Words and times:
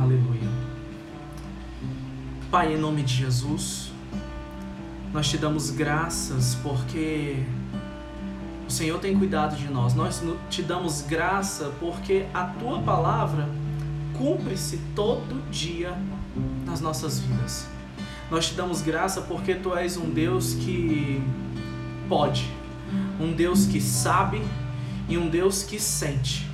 Aleluia. 0.00 0.48
Pai, 2.52 2.72
em 2.72 2.78
nome 2.78 3.02
de 3.02 3.14
Jesus, 3.14 3.90
nós 5.12 5.28
te 5.28 5.36
damos 5.36 5.70
graças 5.70 6.54
porque 6.62 7.42
o 8.68 8.70
Senhor 8.70 9.00
tem 9.00 9.18
cuidado 9.18 9.56
de 9.56 9.66
nós. 9.68 9.94
Nós 9.94 10.22
te 10.48 10.62
damos 10.62 11.02
graça 11.02 11.72
porque 11.80 12.26
a 12.32 12.44
tua 12.44 12.80
palavra 12.80 13.48
cumpre-se 14.16 14.78
todo 14.94 15.42
dia 15.50 15.92
nas 16.64 16.80
nossas 16.80 17.18
vidas. 17.18 17.66
Nós 18.30 18.50
te 18.50 18.54
damos 18.54 18.80
graça 18.80 19.22
porque 19.22 19.56
tu 19.56 19.74
és 19.74 19.96
um 19.96 20.08
Deus 20.10 20.54
que 20.54 21.20
pode, 22.08 22.48
um 23.20 23.32
Deus 23.32 23.66
que 23.66 23.80
sabe 23.80 24.40
e 25.08 25.18
um 25.18 25.28
Deus 25.28 25.64
que 25.64 25.80
sente. 25.80 26.48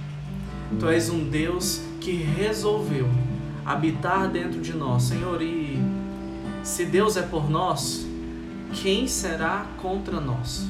Tu 0.80 0.88
és 0.88 1.10
um 1.10 1.28
Deus 1.28 1.82
que 2.00 2.12
resolveu 2.12 3.23
habitar 3.64 4.28
dentro 4.28 4.60
de 4.60 4.72
nós, 4.72 5.04
Senhor. 5.04 5.40
E 5.42 5.78
se 6.62 6.84
Deus 6.84 7.16
é 7.16 7.22
por 7.22 7.48
nós, 7.50 8.06
quem 8.72 9.06
será 9.06 9.66
contra 9.80 10.20
nós? 10.20 10.66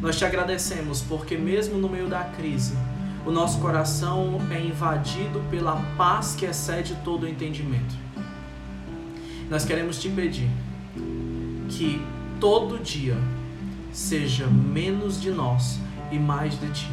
Nós 0.00 0.16
te 0.16 0.24
agradecemos 0.24 1.00
porque, 1.00 1.36
mesmo 1.36 1.78
no 1.78 1.88
meio 1.88 2.08
da 2.08 2.24
crise, 2.24 2.74
o 3.24 3.30
nosso 3.30 3.58
coração 3.58 4.40
é 4.50 4.60
invadido 4.60 5.40
pela 5.50 5.76
paz 5.96 6.34
que 6.34 6.44
excede 6.44 6.96
todo 7.04 7.24
o 7.24 7.28
entendimento. 7.28 7.94
Nós 9.48 9.64
queremos 9.64 10.00
te 10.00 10.08
pedir 10.08 10.48
que 11.68 12.00
todo 12.40 12.78
dia 12.82 13.16
seja 13.92 14.46
menos 14.46 15.20
de 15.20 15.30
nós 15.30 15.78
e 16.10 16.18
mais 16.18 16.58
de 16.58 16.70
ti. 16.70 16.90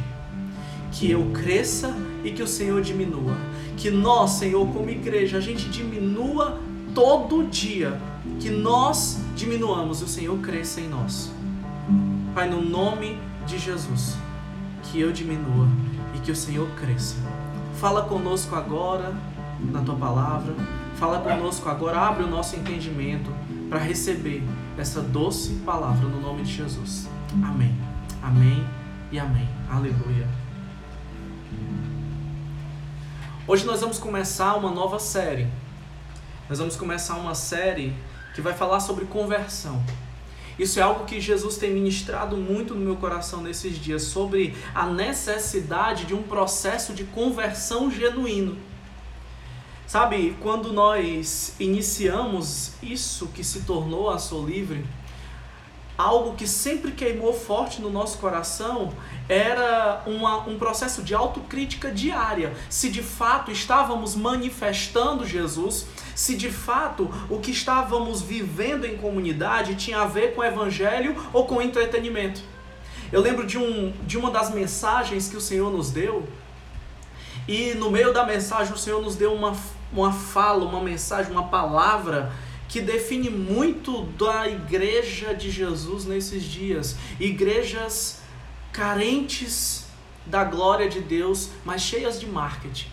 Que 0.91 1.11
eu 1.11 1.31
cresça 1.31 1.95
e 2.23 2.31
que 2.31 2.43
o 2.43 2.47
Senhor 2.47 2.81
diminua. 2.81 3.35
Que 3.75 3.89
nós, 3.89 4.31
Senhor, 4.31 4.67
como 4.73 4.89
igreja, 4.89 5.37
a 5.37 5.41
gente 5.41 5.69
diminua 5.69 6.59
todo 6.93 7.47
dia. 7.47 7.99
Que 8.39 8.49
nós 8.49 9.19
diminuamos 9.35 10.01
e 10.01 10.03
o 10.03 10.07
Senhor 10.07 10.37
cresça 10.39 10.81
em 10.81 10.87
nós. 10.87 11.31
Pai, 12.33 12.49
no 12.49 12.61
nome 12.61 13.17
de 13.45 13.57
Jesus, 13.57 14.15
que 14.83 14.99
eu 14.99 15.11
diminua 15.11 15.67
e 16.15 16.19
que 16.19 16.31
o 16.31 16.35
Senhor 16.35 16.67
cresça. 16.79 17.15
Fala 17.79 18.03
conosco 18.03 18.55
agora 18.55 19.15
na 19.71 19.81
tua 19.81 19.95
palavra. 19.95 20.53
Fala 20.97 21.19
conosco 21.19 21.69
agora, 21.69 21.99
abre 21.99 22.23
o 22.23 22.27
nosso 22.27 22.55
entendimento 22.55 23.31
para 23.69 23.79
receber 23.79 24.43
essa 24.77 25.01
doce 25.01 25.53
palavra 25.65 26.07
no 26.07 26.19
nome 26.19 26.43
de 26.43 26.53
Jesus. 26.53 27.07
Amém. 27.43 27.75
Amém 28.23 28.65
e 29.11 29.19
amém. 29.19 29.47
Aleluia. 29.69 30.46
Hoje 33.49 33.65
nós 33.65 33.79
vamos 33.79 33.97
começar 33.97 34.55
uma 34.55 34.69
nova 34.69 34.99
série. 34.99 35.47
Nós 36.49 36.59
vamos 36.59 36.75
começar 36.75 37.15
uma 37.15 37.33
série 37.33 37.93
que 38.35 38.41
vai 38.41 38.53
falar 38.53 38.81
sobre 38.81 39.05
conversão. 39.05 39.81
Isso 40.59 40.81
é 40.81 40.83
algo 40.83 41.05
que 41.05 41.21
Jesus 41.21 41.55
tem 41.55 41.71
ministrado 41.71 42.35
muito 42.35 42.75
no 42.75 42.81
meu 42.81 42.97
coração 42.97 43.41
nesses 43.41 43.79
dias, 43.79 44.03
sobre 44.03 44.53
a 44.75 44.85
necessidade 44.85 46.03
de 46.03 46.13
um 46.13 46.23
processo 46.23 46.93
de 46.93 47.05
conversão 47.05 47.89
genuíno. 47.89 48.57
Sabe, 49.87 50.35
quando 50.41 50.73
nós 50.73 51.55
iniciamos 51.57 52.73
isso 52.83 53.27
que 53.27 53.45
se 53.45 53.61
tornou 53.61 54.09
a 54.09 54.19
Sou 54.19 54.45
Livre, 54.45 54.83
algo 55.97 56.35
que 56.35 56.47
sempre 56.47 56.91
queimou 56.91 57.33
forte 57.33 57.81
no 57.81 57.89
nosso 57.89 58.19
coração 58.19 58.93
era 59.27 60.03
uma, 60.05 60.47
um 60.47 60.57
processo 60.57 61.01
de 61.01 61.15
autocrítica 61.15 61.91
diária. 61.91 62.53
Se 62.69 62.89
de 62.89 63.01
fato 63.01 63.51
estávamos 63.51 64.15
manifestando 64.15 65.25
Jesus, 65.25 65.87
se 66.15 66.35
de 66.35 66.51
fato 66.51 67.09
o 67.29 67.39
que 67.39 67.51
estávamos 67.51 68.21
vivendo 68.21 68.85
em 68.85 68.97
comunidade 68.97 69.75
tinha 69.75 70.01
a 70.01 70.05
ver 70.05 70.35
com 70.35 70.41
o 70.41 70.43
evangelho 70.43 71.15
ou 71.33 71.45
com 71.45 71.61
entretenimento. 71.61 72.41
Eu 73.11 73.21
lembro 73.21 73.47
de, 73.47 73.57
um, 73.57 73.93
de 74.03 74.17
uma 74.17 74.29
das 74.29 74.53
mensagens 74.53 75.29
que 75.29 75.37
o 75.37 75.41
Senhor 75.41 75.71
nos 75.71 75.89
deu, 75.89 76.27
e 77.47 77.73
no 77.75 77.89
meio 77.89 78.11
da 78.13 78.25
mensagem 78.25 78.73
o 78.73 78.77
Senhor 78.77 79.01
nos 79.01 79.15
deu 79.15 79.33
uma, 79.33 79.55
uma 79.93 80.11
fala, 80.11 80.65
uma 80.65 80.81
mensagem, 80.81 81.31
uma 81.31 81.47
palavra 81.47 82.31
que 82.67 82.81
define 82.81 83.29
muito 83.29 84.03
da 84.17 84.47
igreja 84.47 85.33
de 85.33 85.49
Jesus 85.49 86.05
nesses 86.05 86.43
dias. 86.43 86.95
Igrejas 87.19 88.21
carentes 88.71 89.85
da 90.25 90.43
glória 90.43 90.89
de 90.89 90.99
Deus, 90.99 91.49
mas 91.63 91.81
cheias 91.81 92.19
de 92.19 92.27
marketing. 92.27 92.89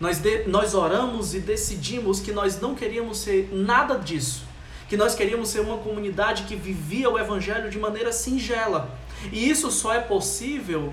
Nós, 0.00 0.18
de, 0.18 0.44
nós 0.44 0.74
oramos 0.74 1.34
e 1.34 1.40
decidimos 1.40 2.20
que 2.20 2.32
nós 2.32 2.60
não 2.60 2.74
queríamos 2.74 3.18
ser 3.18 3.48
nada 3.52 3.96
disso. 3.96 4.42
Que 4.88 4.96
nós 4.96 5.14
queríamos 5.14 5.48
ser 5.48 5.60
uma 5.60 5.78
comunidade 5.78 6.44
que 6.44 6.56
vivia 6.56 7.10
o 7.10 7.18
Evangelho 7.18 7.70
de 7.70 7.78
maneira 7.78 8.12
singela. 8.12 8.96
E 9.32 9.48
isso 9.48 9.70
só 9.70 9.92
é 9.92 10.00
possível 10.00 10.92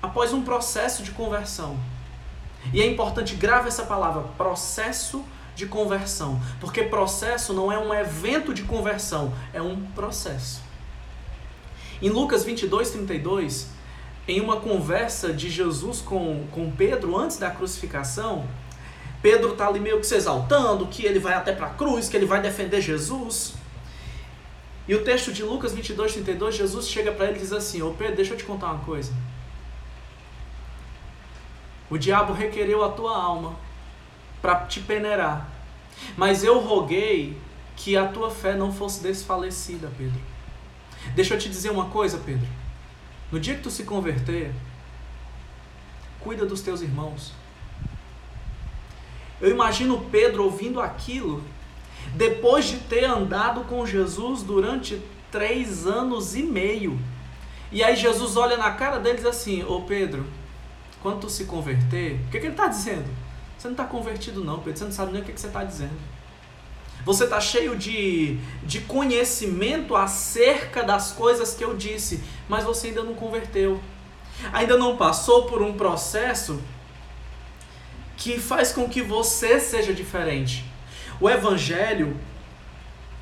após 0.00 0.32
um 0.32 0.42
processo 0.42 1.02
de 1.02 1.12
conversão. 1.12 1.78
E 2.72 2.80
é 2.80 2.86
importante, 2.86 3.34
grave 3.34 3.68
essa 3.68 3.84
palavra, 3.84 4.22
processo 4.36 5.18
de 5.18 5.32
de 5.62 5.66
conversão. 5.66 6.40
Porque 6.60 6.82
processo 6.82 7.52
não 7.52 7.70
é 7.70 7.78
um 7.78 7.94
evento 7.94 8.52
de 8.52 8.64
conversão, 8.64 9.32
é 9.52 9.62
um 9.62 9.80
processo. 9.94 10.60
Em 12.00 12.10
Lucas 12.10 12.42
22, 12.44 12.90
32, 12.90 13.68
em 14.26 14.40
uma 14.40 14.60
conversa 14.60 15.32
de 15.32 15.48
Jesus 15.48 16.00
com, 16.00 16.46
com 16.50 16.70
Pedro 16.70 17.16
antes 17.16 17.36
da 17.36 17.50
crucificação, 17.50 18.46
Pedro 19.20 19.52
está 19.52 19.68
ali 19.68 19.78
meio 19.78 20.00
que 20.00 20.06
se 20.06 20.16
exaltando, 20.16 20.86
que 20.88 21.06
ele 21.06 21.20
vai 21.20 21.34
até 21.34 21.52
para 21.52 21.68
a 21.68 21.70
cruz, 21.70 22.08
que 22.08 22.16
ele 22.16 22.26
vai 22.26 22.42
defender 22.42 22.80
Jesus. 22.80 23.54
E 24.88 24.96
o 24.96 25.04
texto 25.04 25.32
de 25.32 25.44
Lucas 25.44 25.72
22, 25.72 26.14
32, 26.14 26.56
Jesus 26.56 26.88
chega 26.88 27.12
para 27.12 27.26
ele 27.26 27.36
e 27.36 27.40
diz 27.40 27.52
assim: 27.52 27.82
Ô 27.82 27.92
Pedro, 27.92 28.16
deixa 28.16 28.34
eu 28.34 28.36
te 28.36 28.42
contar 28.42 28.72
uma 28.72 28.84
coisa. 28.84 29.12
O 31.88 31.96
diabo 31.96 32.32
requereu 32.32 32.82
a 32.82 32.88
tua 32.88 33.16
alma 33.16 33.54
para 34.40 34.66
te 34.66 34.80
peneirar. 34.80 35.51
Mas 36.16 36.44
eu 36.44 36.60
roguei 36.60 37.36
que 37.76 37.96
a 37.96 38.06
tua 38.06 38.30
fé 38.30 38.54
não 38.54 38.72
fosse 38.72 39.02
desfalecida, 39.02 39.90
Pedro. 39.96 40.20
Deixa 41.14 41.34
eu 41.34 41.38
te 41.38 41.48
dizer 41.48 41.70
uma 41.70 41.86
coisa, 41.86 42.18
Pedro. 42.18 42.46
No 43.30 43.40
dia 43.40 43.54
que 43.54 43.62
tu 43.62 43.70
se 43.70 43.84
converter, 43.84 44.52
cuida 46.20 46.46
dos 46.46 46.60
teus 46.60 46.82
irmãos. 46.82 47.32
Eu 49.40 49.50
imagino 49.50 50.06
Pedro 50.10 50.44
ouvindo 50.44 50.80
aquilo 50.80 51.42
depois 52.14 52.66
de 52.66 52.78
ter 52.78 53.04
andado 53.04 53.62
com 53.64 53.84
Jesus 53.86 54.42
durante 54.42 55.00
três 55.30 55.86
anos 55.86 56.36
e 56.36 56.42
meio. 56.42 56.98
E 57.72 57.82
aí 57.82 57.96
Jesus 57.96 58.36
olha 58.36 58.56
na 58.56 58.70
cara 58.72 58.98
deles 58.98 59.24
assim: 59.24 59.64
Ô 59.64 59.80
Pedro, 59.82 60.24
quando 61.02 61.20
tu 61.20 61.30
se 61.30 61.46
converter, 61.46 62.20
o 62.26 62.30
que, 62.30 62.38
que 62.38 62.46
ele 62.46 62.52
está 62.52 62.68
dizendo? 62.68 63.21
Você 63.62 63.68
não 63.68 63.74
está 63.74 63.84
convertido, 63.84 64.42
não, 64.42 64.58
Pedro. 64.58 64.76
Você 64.76 64.84
não 64.86 64.90
sabe 64.90 65.12
nem 65.12 65.22
o 65.22 65.24
que, 65.24 65.32
que 65.32 65.40
você 65.40 65.46
está 65.46 65.62
dizendo. 65.62 65.96
Você 67.04 67.22
está 67.22 67.40
cheio 67.40 67.76
de, 67.76 68.36
de 68.64 68.80
conhecimento 68.80 69.94
acerca 69.94 70.82
das 70.82 71.12
coisas 71.12 71.54
que 71.54 71.62
eu 71.62 71.76
disse, 71.76 72.24
mas 72.48 72.64
você 72.64 72.88
ainda 72.88 73.04
não 73.04 73.14
converteu. 73.14 73.80
Ainda 74.52 74.76
não 74.76 74.96
passou 74.96 75.46
por 75.46 75.62
um 75.62 75.74
processo 75.74 76.60
que 78.16 78.40
faz 78.40 78.72
com 78.72 78.88
que 78.88 79.00
você 79.00 79.60
seja 79.60 79.94
diferente. 79.94 80.64
O 81.20 81.30
Evangelho 81.30 82.18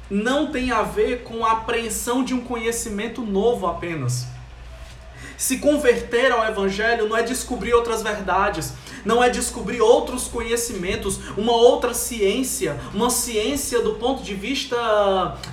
não 0.09 0.51
tem 0.51 0.71
a 0.71 0.81
ver 0.81 1.23
com 1.23 1.45
a 1.45 1.53
apreensão 1.53 2.25
de 2.25 2.33
um 2.33 2.41
conhecimento 2.41 3.21
novo 3.21 3.67
apenas. 3.67 4.27
Se 5.37 5.59
converter 5.59 6.31
ao 6.33 6.45
Evangelho 6.45 7.09
não 7.09 7.17
é 7.17 7.23
descobrir 7.23 7.73
outras 7.73 8.03
verdades, 8.03 8.75
não 9.05 9.23
é 9.23 9.31
descobrir 9.31 9.81
outros 9.81 10.29
conhecimentos, 10.29 11.19
uma 11.37 11.53
outra 11.53 11.95
ciência, 11.95 12.79
uma 12.93 13.11
ciência 13.11 13.81
do 13.81 13.95
ponto 13.95 14.23
de 14.23 14.35
vista 14.35 14.77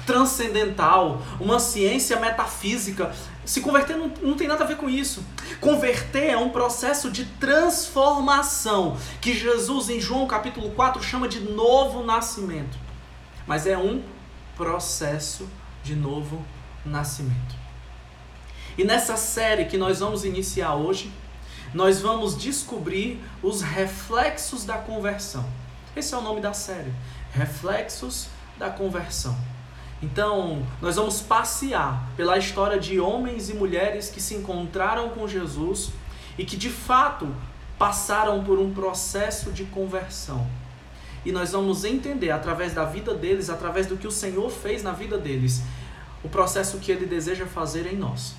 transcendental, 0.05 1.21
uma 1.39 1.59
ciência 1.59 2.19
metafísica. 2.19 3.13
Se 3.45 3.61
converter 3.61 3.95
não, 3.95 4.11
não 4.21 4.35
tem 4.35 4.47
nada 4.47 4.65
a 4.65 4.67
ver 4.67 4.75
com 4.75 4.89
isso. 4.89 5.23
Converter 5.61 6.31
é 6.31 6.37
um 6.37 6.49
processo 6.49 7.09
de 7.09 7.23
transformação 7.23 8.97
que 9.21 9.33
Jesus, 9.33 9.89
em 9.89 10.01
João 10.01 10.27
capítulo 10.27 10.71
4, 10.71 11.01
chama 11.01 11.27
de 11.27 11.39
novo 11.39 12.03
nascimento. 12.03 12.77
Mas 13.47 13.65
é 13.65 13.77
um 13.77 14.03
processo 14.57 15.47
de 15.81 15.95
novo 15.95 16.45
nascimento. 16.85 17.56
E 18.77 18.83
nessa 18.83 19.17
série 19.17 19.65
que 19.65 19.77
nós 19.77 19.99
vamos 19.99 20.23
iniciar 20.23 20.75
hoje, 20.75 21.11
nós 21.73 21.99
vamos 21.99 22.37
descobrir 22.37 23.19
os 23.41 23.61
reflexos 23.61 24.65
da 24.65 24.77
conversão. 24.77 25.43
Esse 25.95 26.13
é 26.13 26.17
o 26.17 26.21
nome 26.21 26.41
da 26.41 26.53
série: 26.53 26.93
Reflexos 27.33 28.27
da 28.57 28.69
Conversão. 28.69 29.35
Então, 30.01 30.63
nós 30.79 30.95
vamos 30.95 31.21
passear 31.21 32.07
pela 32.15 32.37
história 32.37 32.79
de 32.79 32.99
homens 32.99 33.49
e 33.49 33.55
mulheres 33.55 34.09
que 34.09 34.21
se 34.21 34.35
encontraram 34.35 35.09
com 35.09 35.27
Jesus 35.27 35.89
e 36.37 36.45
que 36.45 36.55
de 36.55 36.69
fato 36.69 37.33
passaram 37.79 38.43
por 38.43 38.59
um 38.59 38.71
processo 38.73 39.51
de 39.51 39.63
conversão. 39.65 40.47
E 41.25 41.31
nós 41.31 41.51
vamos 41.51 41.83
entender 41.83 42.29
através 42.29 42.75
da 42.75 42.85
vida 42.85 43.15
deles, 43.15 43.49
através 43.49 43.87
do 43.87 43.97
que 43.97 44.05
o 44.05 44.11
Senhor 44.11 44.51
fez 44.51 44.83
na 44.83 44.91
vida 44.91 45.17
deles, 45.17 45.63
o 46.23 46.29
processo 46.29 46.77
que 46.77 46.91
ele 46.91 47.07
deseja 47.07 47.47
fazer 47.47 47.91
em 47.91 47.97
nós. 47.97 48.35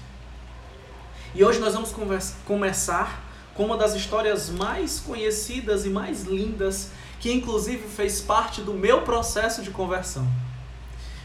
E 1.35 1.45
hoje 1.45 1.59
nós 1.59 1.75
vamos 1.75 1.95
começar 2.45 3.25
com 3.55 3.65
uma 3.65 3.77
das 3.77 3.95
histórias 3.95 4.49
mais 4.49 5.01
conhecidas 5.01 5.85
e 5.85 5.91
mais 5.91 6.23
lindas, 6.23 6.91
que 7.21 7.33
inclusive 7.33 7.87
fez 7.89 8.21
parte 8.21 8.63
do 8.63 8.73
meu 8.73 9.03
processo 9.03 9.63
de 9.63 9.71
conversão. 9.71 10.27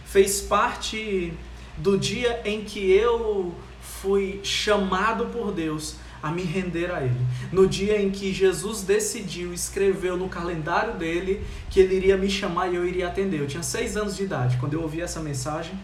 Fez 0.06 0.42
parte 0.42 1.34
do 1.78 1.98
dia 1.98 2.42
em 2.44 2.64
que 2.64 2.92
eu 2.92 3.56
fui 3.82 4.40
chamado 4.44 5.28
por 5.28 5.52
Deus 5.52 5.96
a 6.22 6.32
me 6.32 6.42
render 6.44 6.92
a 6.92 7.02
Ele. 7.02 7.20
No 7.52 7.68
dia 7.68 8.02
em 8.02 8.10
que 8.10 8.34
Jesus 8.34 8.82
decidiu, 8.82 9.54
escreveu 9.54 10.18
no 10.18 10.28
calendário 10.28 10.96
dele 10.96 11.46
que 11.70 11.80
Ele 11.80 11.96
iria 11.96 12.18
me 12.18 12.30
chamar 12.30 12.68
e 12.70 12.76
eu 12.76 12.86
iria 12.86 13.08
atender. 13.08 13.42
Eu 13.42 13.48
tinha 13.48 13.64
seis 13.64 13.96
anos 13.96 14.16
de 14.16 14.24
idade 14.24 14.58
quando 14.58 14.74
eu 14.74 14.82
ouvi 14.82 15.02
essa 15.02 15.20
mensagem. 15.20 15.78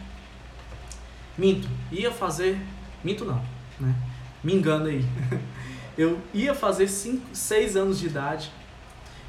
Minto, 1.38 1.68
ia 1.92 2.12
fazer. 2.12 2.58
Minto 3.04 3.24
não, 3.24 3.42
né? 3.80 3.94
Me 4.44 4.54
engano 4.54 4.86
aí. 4.86 5.06
Eu 5.98 6.20
ia 6.34 6.56
fazer 6.56 6.88
cinco, 6.88 7.26
seis 7.34 7.76
anos 7.76 8.00
de 8.00 8.08
idade 8.08 8.52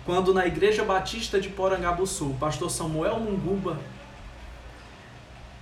quando 0.05 0.33
na 0.33 0.47
Igreja 0.47 0.83
Batista 0.83 1.41
de 1.41 1.49
Porangabuçu, 1.49 2.31
o 2.31 2.35
pastor 2.35 2.71
Samuel 2.71 3.21
Munguba 3.21 3.79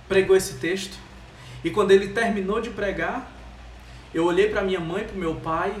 pregou 0.07 0.35
esse 0.35 0.55
texto. 0.55 0.97
E 1.63 1.69
quando 1.69 1.91
ele 1.91 2.09
terminou 2.09 2.61
de 2.61 2.69
pregar, 2.69 3.31
eu 4.13 4.25
olhei 4.25 4.49
para 4.49 4.61
minha 4.61 4.79
mãe, 4.79 5.03
para 5.03 5.15
meu 5.15 5.35
pai, 5.35 5.75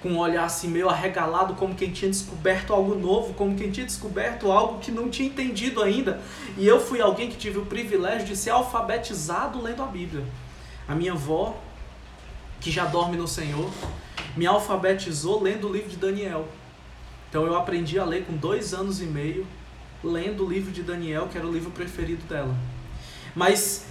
com 0.00 0.10
um 0.10 0.18
olhar 0.18 0.44
assim 0.44 0.68
meio 0.68 0.88
arregalado, 0.88 1.54
como 1.54 1.74
quem 1.74 1.90
tinha 1.90 2.10
descoberto 2.10 2.72
algo 2.72 2.94
novo, 2.94 3.34
como 3.34 3.56
quem 3.56 3.70
tinha 3.70 3.84
descoberto 3.84 4.52
algo 4.52 4.78
que 4.78 4.90
não 4.92 5.10
tinha 5.10 5.28
entendido 5.28 5.82
ainda. 5.82 6.20
E 6.56 6.66
eu 6.66 6.80
fui 6.80 7.00
alguém 7.00 7.28
que 7.28 7.36
tive 7.36 7.58
o 7.58 7.66
privilégio 7.66 8.26
de 8.26 8.36
ser 8.36 8.50
alfabetizado 8.50 9.60
lendo 9.60 9.82
a 9.82 9.86
Bíblia. 9.86 10.24
A 10.86 10.94
minha 10.94 11.12
avó, 11.12 11.60
que 12.64 12.70
já 12.70 12.86
dorme 12.86 13.14
no 13.18 13.28
Senhor, 13.28 13.70
me 14.34 14.46
alfabetizou 14.46 15.42
lendo 15.42 15.68
o 15.68 15.72
livro 15.72 15.90
de 15.90 15.98
Daniel. 15.98 16.48
Então 17.28 17.44
eu 17.44 17.54
aprendi 17.54 17.98
a 17.98 18.06
ler 18.06 18.24
com 18.24 18.34
dois 18.34 18.72
anos 18.72 19.02
e 19.02 19.04
meio, 19.04 19.46
lendo 20.02 20.46
o 20.46 20.48
livro 20.48 20.72
de 20.72 20.82
Daniel, 20.82 21.28
que 21.28 21.36
era 21.36 21.46
o 21.46 21.52
livro 21.52 21.70
preferido 21.70 22.24
dela. 22.24 22.56
Mas 23.34 23.86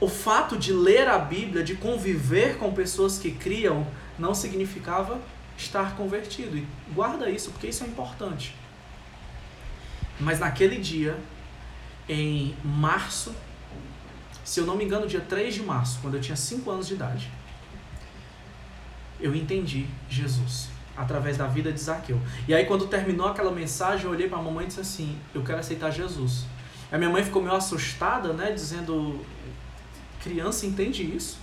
o 0.00 0.08
fato 0.08 0.56
de 0.56 0.72
ler 0.72 1.06
a 1.06 1.18
Bíblia, 1.18 1.62
de 1.62 1.74
conviver 1.74 2.56
com 2.56 2.72
pessoas 2.72 3.18
que 3.18 3.30
criam, 3.30 3.86
não 4.18 4.34
significava 4.34 5.20
estar 5.58 5.96
convertido. 5.96 6.56
E 6.56 6.66
guarda 6.94 7.28
isso, 7.28 7.50
porque 7.50 7.66
isso 7.66 7.84
é 7.84 7.88
importante. 7.88 8.54
Mas 10.18 10.40
naquele 10.40 10.76
dia, 10.76 11.18
em 12.08 12.56
março, 12.64 13.34
se 14.44 14.60
eu 14.60 14.66
não 14.66 14.76
me 14.76 14.84
engano, 14.84 15.06
dia 15.06 15.20
3 15.20 15.54
de 15.54 15.62
março, 15.62 15.98
quando 16.00 16.14
eu 16.14 16.20
tinha 16.20 16.36
5 16.36 16.70
anos 16.70 16.86
de 16.86 16.94
idade, 16.94 17.30
eu 19.20 19.34
entendi 19.34 19.86
Jesus 20.08 20.68
através 20.96 21.36
da 21.36 21.46
vida 21.46 21.72
de 21.72 21.80
Zaqueu. 21.80 22.20
E 22.46 22.54
aí, 22.54 22.64
quando 22.66 22.86
terminou 22.86 23.28
aquela 23.28 23.50
mensagem, 23.50 24.04
eu 24.04 24.10
olhei 24.10 24.28
para 24.28 24.38
a 24.38 24.42
mamãe 24.42 24.64
e 24.64 24.68
disse 24.68 24.80
assim: 24.80 25.18
Eu 25.34 25.42
quero 25.42 25.58
aceitar 25.58 25.90
Jesus. 25.90 26.44
A 26.90 26.98
minha 26.98 27.10
mãe 27.10 27.24
ficou 27.24 27.42
meio 27.42 27.54
assustada, 27.54 28.32
né? 28.32 28.52
Dizendo: 28.52 29.20
criança 30.22 30.66
entende 30.66 31.02
isso? 31.02 31.38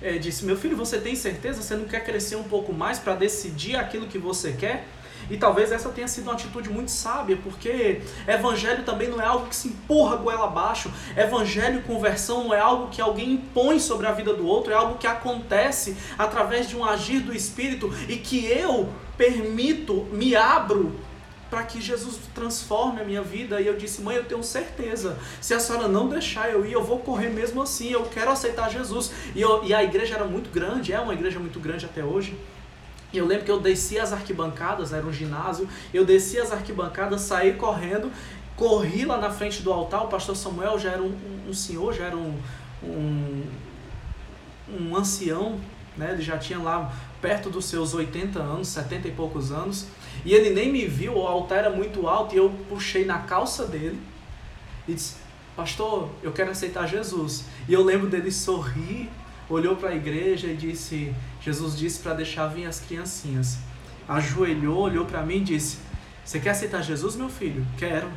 É, 0.00 0.18
disse: 0.18 0.44
Meu 0.44 0.56
filho, 0.56 0.76
você 0.76 0.98
tem 0.98 1.14
certeza? 1.14 1.62
Você 1.62 1.76
não 1.76 1.84
quer 1.84 2.04
crescer 2.04 2.36
um 2.36 2.44
pouco 2.44 2.72
mais 2.72 2.98
para 2.98 3.14
decidir 3.14 3.76
aquilo 3.76 4.06
que 4.06 4.18
você 4.18 4.52
quer? 4.52 4.86
E 5.32 5.38
talvez 5.38 5.72
essa 5.72 5.88
tenha 5.88 6.06
sido 6.06 6.24
uma 6.24 6.34
atitude 6.34 6.68
muito 6.68 6.90
sábia, 6.90 7.38
porque 7.42 8.02
evangelho 8.28 8.84
também 8.84 9.08
não 9.08 9.18
é 9.18 9.24
algo 9.24 9.46
que 9.46 9.56
se 9.56 9.68
empurra 9.68 10.16
goela 10.16 10.44
abaixo. 10.44 10.92
Evangelho 11.16 11.78
e 11.78 11.82
conversão 11.82 12.44
não 12.44 12.54
é 12.54 12.60
algo 12.60 12.88
que 12.90 13.00
alguém 13.00 13.32
impõe 13.32 13.80
sobre 13.80 14.06
a 14.06 14.12
vida 14.12 14.34
do 14.34 14.46
outro, 14.46 14.74
é 14.74 14.76
algo 14.76 14.98
que 14.98 15.06
acontece 15.06 15.96
através 16.18 16.68
de 16.68 16.76
um 16.76 16.84
agir 16.84 17.20
do 17.20 17.34
Espírito 17.34 17.90
e 18.10 18.16
que 18.16 18.44
eu 18.44 18.90
permito, 19.16 20.04
me 20.12 20.36
abro 20.36 20.94
para 21.48 21.62
que 21.62 21.80
Jesus 21.80 22.18
transforme 22.34 23.00
a 23.00 23.04
minha 23.04 23.22
vida. 23.22 23.58
E 23.58 23.66
eu 23.66 23.76
disse, 23.76 24.02
mãe, 24.02 24.16
eu 24.16 24.24
tenho 24.24 24.42
certeza. 24.42 25.18
Se 25.40 25.54
a 25.54 25.60
senhora 25.60 25.88
não 25.88 26.08
deixar 26.08 26.50
eu 26.50 26.66
ir, 26.66 26.72
eu 26.72 26.84
vou 26.84 26.98
correr 26.98 27.30
mesmo 27.30 27.62
assim. 27.62 27.90
Eu 27.90 28.04
quero 28.04 28.30
aceitar 28.30 28.70
Jesus. 28.70 29.10
E, 29.34 29.40
eu, 29.40 29.64
e 29.64 29.72
a 29.72 29.82
igreja 29.82 30.14
era 30.14 30.24
muito 30.26 30.50
grande, 30.50 30.92
é 30.92 31.00
uma 31.00 31.14
igreja 31.14 31.38
muito 31.38 31.58
grande 31.58 31.86
até 31.86 32.04
hoje. 32.04 32.38
E 33.12 33.18
eu 33.18 33.26
lembro 33.26 33.44
que 33.44 33.50
eu 33.50 33.60
desci 33.60 33.98
as 33.98 34.12
arquibancadas, 34.12 34.92
era 34.92 35.04
um 35.04 35.12
ginásio, 35.12 35.68
eu 35.92 36.04
desci 36.04 36.38
as 36.38 36.50
arquibancadas, 36.50 37.20
saí 37.20 37.54
correndo, 37.54 38.10
corri 38.56 39.04
lá 39.04 39.18
na 39.18 39.30
frente 39.30 39.62
do 39.62 39.72
altar, 39.72 40.04
o 40.04 40.08
pastor 40.08 40.36
Samuel 40.36 40.78
já 40.78 40.92
era 40.92 41.02
um, 41.02 41.16
um, 41.48 41.52
senhor, 41.52 41.92
já 41.92 42.06
era 42.06 42.16
um, 42.16 42.38
um, 42.82 43.42
um 44.68 44.96
ancião, 44.96 45.60
né? 45.96 46.12
ele 46.12 46.22
já 46.22 46.38
tinha 46.38 46.58
lá 46.58 46.92
perto 47.20 47.50
dos 47.50 47.66
seus 47.66 47.92
80 47.92 48.38
anos, 48.38 48.68
70 48.68 49.08
e 49.08 49.10
poucos 49.12 49.52
anos, 49.52 49.86
e 50.24 50.32
ele 50.32 50.50
nem 50.50 50.72
me 50.72 50.86
viu, 50.86 51.16
o 51.16 51.26
altar 51.26 51.58
era 51.58 51.70
muito 51.70 52.08
alto, 52.08 52.34
e 52.34 52.38
eu 52.38 52.50
puxei 52.68 53.04
na 53.04 53.18
calça 53.18 53.66
dele 53.66 54.00
e 54.88 54.94
disse, 54.94 55.16
pastor, 55.56 56.08
eu 56.22 56.32
quero 56.32 56.50
aceitar 56.50 56.86
Jesus. 56.86 57.44
E 57.68 57.72
eu 57.72 57.82
lembro 57.82 58.08
dele 58.08 58.32
sorrir, 58.32 59.08
olhou 59.48 59.76
para 59.76 59.90
a 59.90 59.94
igreja 59.94 60.48
e 60.48 60.56
disse, 60.56 61.14
Jesus 61.44 61.76
disse 61.76 62.00
para 62.00 62.14
deixar 62.14 62.46
vir 62.48 62.66
as 62.66 62.80
criancinhas. 62.80 63.58
Ajoelhou, 64.08 64.78
olhou 64.78 65.04
para 65.04 65.22
mim 65.22 65.36
e 65.36 65.44
disse, 65.44 65.78
você 66.24 66.38
quer 66.38 66.50
aceitar 66.50 66.82
Jesus, 66.82 67.16
meu 67.16 67.28
filho? 67.28 67.66
Quero. 67.76 68.08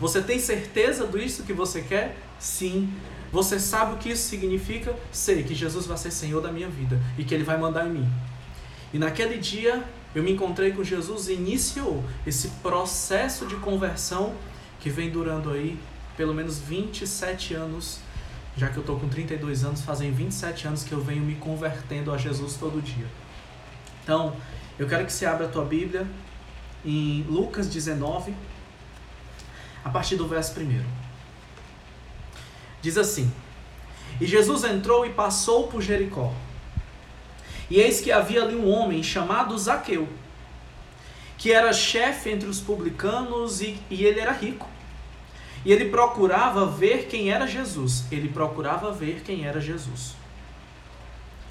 Você 0.00 0.20
tem 0.20 0.38
certeza 0.38 1.06
disso 1.06 1.44
que 1.44 1.52
você 1.52 1.80
quer? 1.80 2.16
Sim. 2.38 2.92
Você 3.30 3.58
sabe 3.58 3.94
o 3.94 3.96
que 3.96 4.10
isso 4.10 4.28
significa? 4.28 4.94
Sei 5.12 5.42
que 5.42 5.54
Jesus 5.54 5.86
vai 5.86 5.96
ser 5.96 6.10
Senhor 6.10 6.40
da 6.40 6.50
minha 6.50 6.68
vida 6.68 7.00
e 7.16 7.24
que 7.24 7.34
Ele 7.34 7.44
vai 7.44 7.56
mandar 7.56 7.86
em 7.86 7.90
mim. 7.90 8.08
E 8.92 8.98
naquele 8.98 9.38
dia 9.38 9.82
eu 10.14 10.22
me 10.22 10.32
encontrei 10.32 10.72
com 10.72 10.82
Jesus 10.84 11.28
e 11.28 11.34
iniciou 11.34 12.04
esse 12.26 12.48
processo 12.62 13.46
de 13.46 13.56
conversão 13.56 14.34
que 14.80 14.90
vem 14.90 15.10
durando 15.10 15.50
aí 15.50 15.78
pelo 16.16 16.32
menos 16.32 16.58
27 16.58 17.54
anos, 17.54 17.98
já 18.56 18.68
que 18.68 18.76
eu 18.76 18.80
estou 18.82 18.98
com 18.98 19.08
32 19.08 19.64
anos, 19.64 19.82
fazem 19.82 20.12
27 20.12 20.68
anos 20.68 20.84
que 20.84 20.92
eu 20.92 21.00
venho 21.00 21.22
me 21.22 21.34
convertendo 21.34 22.12
a 22.12 22.16
Jesus 22.16 22.54
todo 22.54 22.80
dia. 22.80 23.06
Então, 24.02 24.36
eu 24.78 24.86
quero 24.86 25.04
que 25.04 25.12
você 25.12 25.26
abra 25.26 25.46
a 25.46 25.48
tua 25.48 25.64
Bíblia 25.64 26.06
em 26.84 27.22
Lucas 27.28 27.66
19, 27.68 28.34
a 29.84 29.90
partir 29.90 30.16
do 30.16 30.28
verso 30.28 30.58
1. 30.58 30.84
Diz 32.80 32.96
assim: 32.96 33.32
E 34.20 34.26
Jesus 34.26 34.62
entrou 34.64 35.04
e 35.04 35.10
passou 35.10 35.66
por 35.68 35.82
Jericó. 35.82 36.32
E 37.70 37.80
eis 37.80 38.00
que 38.00 38.12
havia 38.12 38.42
ali 38.42 38.54
um 38.54 38.70
homem 38.70 39.02
chamado 39.02 39.56
Zaqueu, 39.58 40.06
que 41.38 41.50
era 41.50 41.72
chefe 41.72 42.30
entre 42.30 42.48
os 42.48 42.60
publicanos 42.60 43.60
e, 43.60 43.80
e 43.90 44.04
ele 44.04 44.20
era 44.20 44.32
rico. 44.32 44.68
E 45.64 45.72
ele 45.72 45.86
procurava 45.86 46.66
ver 46.66 47.06
quem 47.06 47.30
era 47.30 47.46
Jesus. 47.46 48.04
Ele 48.10 48.28
procurava 48.28 48.92
ver 48.92 49.22
quem 49.24 49.46
era 49.46 49.60
Jesus. 49.60 50.14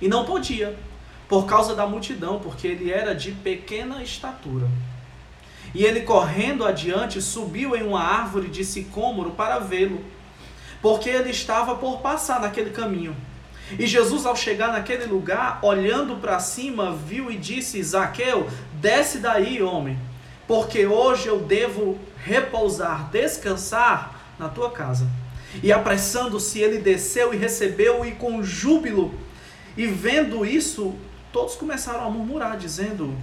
E 0.02 0.08
não 0.08 0.26
podia, 0.26 0.78
por 1.28 1.46
causa 1.46 1.76
da 1.76 1.88
multidão, 1.88 2.40
porque 2.40 2.68
ele 2.68 2.92
era 2.92 3.16
de 3.16 3.32
pequena 3.32 4.04
estatura. 4.04 4.68
E 5.74 5.84
ele, 5.84 6.02
correndo 6.02 6.66
adiante, 6.66 7.22
subiu 7.22 7.76
em 7.76 7.84
uma 7.84 8.04
árvore 8.04 8.50
de 8.50 8.64
sicômoro 8.64 9.32
para 9.32 9.58
vê-lo, 9.60 10.04
porque 10.82 11.10
ele 11.10 11.32
estava 11.32 11.76
por 11.76 12.00
passar 12.00 12.40
naquele 12.40 12.70
caminho. 12.70 13.16
E 13.80 13.88
Jesus, 13.88 14.26
ao 14.26 14.36
chegar 14.36 14.72
naquele 14.72 15.06
lugar, 15.06 15.60
olhando 15.64 16.18
para 16.18 16.40
cima, 16.40 16.94
viu 16.94 17.32
e 17.32 17.38
disse: 17.38 17.82
Zaqueu, 17.82 18.48
desce 18.74 19.18
daí, 19.18 19.64
homem, 19.64 19.98
porque 20.48 20.86
hoje 20.86 21.28
eu 21.28 21.40
devo 21.40 21.98
repousar, 22.24 23.10
descansar 23.10 24.20
na 24.40 24.50
tua 24.50 24.72
casa. 24.72 25.08
E 25.62 25.72
apressando-se, 25.72 26.60
ele 26.60 26.80
desceu 26.80 27.34
e 27.34 27.38
recebeu-o 27.38 28.06
e 28.06 28.14
com 28.14 28.42
júbilo. 28.44 29.14
E 29.78 29.86
vendo 29.86 30.46
isso, 30.46 30.96
todos 31.32 31.56
começaram 31.56 32.06
a 32.06 32.10
murmurar, 32.10 32.58
dizendo: 32.58 33.16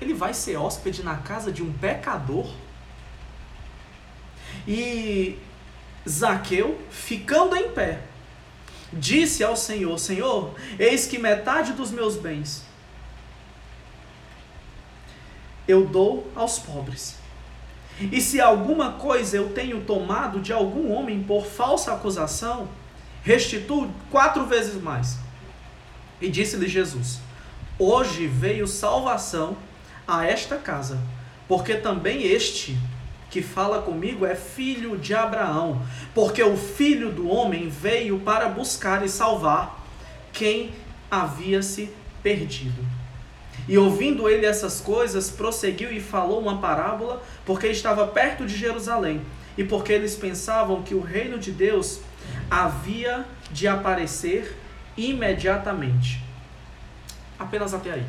Ele 0.00 0.12
vai 0.12 0.34
ser 0.34 0.56
hóspede 0.56 1.02
na 1.02 1.16
casa 1.16 1.52
de 1.52 1.62
um 1.62 1.72
pecador? 1.72 2.50
E 4.66 5.38
Zaqueu, 6.08 6.80
ficando 6.90 7.54
em 7.54 7.70
pé, 7.70 8.00
disse 8.92 9.44
ao 9.44 9.56
Senhor: 9.56 9.96
Senhor, 9.98 10.54
eis 10.78 11.06
que 11.06 11.18
metade 11.18 11.72
dos 11.72 11.90
meus 11.90 12.16
bens 12.16 12.64
eu 15.66 15.86
dou 15.86 16.30
aos 16.34 16.58
pobres. 16.58 17.16
E 18.00 18.20
se 18.20 18.40
alguma 18.40 18.92
coisa 18.92 19.36
eu 19.36 19.50
tenho 19.50 19.82
tomado 19.82 20.40
de 20.40 20.52
algum 20.52 20.92
homem 20.92 21.22
por 21.22 21.46
falsa 21.46 21.92
acusação, 21.92 22.68
restituo 23.22 23.90
quatro 24.10 24.44
vezes 24.46 24.80
mais. 24.80 25.18
E 26.20 26.28
disse-lhe 26.28 26.68
Jesus: 26.68 27.20
Hoje 27.78 28.26
veio 28.26 28.66
salvação 28.66 29.56
a 30.06 30.26
esta 30.26 30.56
casa, 30.56 30.98
porque 31.46 31.74
também 31.74 32.24
este 32.24 32.76
que 33.30 33.42
fala 33.42 33.82
comigo 33.82 34.24
é 34.24 34.36
filho 34.36 34.96
de 34.96 35.12
Abraão, 35.12 35.82
porque 36.14 36.42
o 36.42 36.56
filho 36.56 37.10
do 37.10 37.28
homem 37.28 37.68
veio 37.68 38.20
para 38.20 38.48
buscar 38.48 39.04
e 39.04 39.08
salvar 39.08 39.84
quem 40.32 40.72
havia 41.10 41.62
se 41.62 41.90
perdido. 42.22 42.80
E 43.66 43.78
ouvindo 43.78 44.28
ele 44.28 44.44
essas 44.44 44.80
coisas, 44.80 45.30
prosseguiu 45.30 45.90
e 45.90 46.00
falou 46.00 46.40
uma 46.40 46.58
parábola, 46.58 47.22
porque 47.46 47.66
estava 47.68 48.06
perto 48.06 48.44
de 48.46 48.56
Jerusalém, 48.56 49.22
e 49.56 49.64
porque 49.64 49.92
eles 49.92 50.14
pensavam 50.16 50.82
que 50.82 50.94
o 50.94 51.00
reino 51.00 51.38
de 51.38 51.50
Deus 51.50 52.00
havia 52.50 53.24
de 53.50 53.66
aparecer 53.66 54.56
imediatamente. 54.96 56.22
Apenas 57.38 57.72
até 57.72 57.92
aí. 57.92 58.06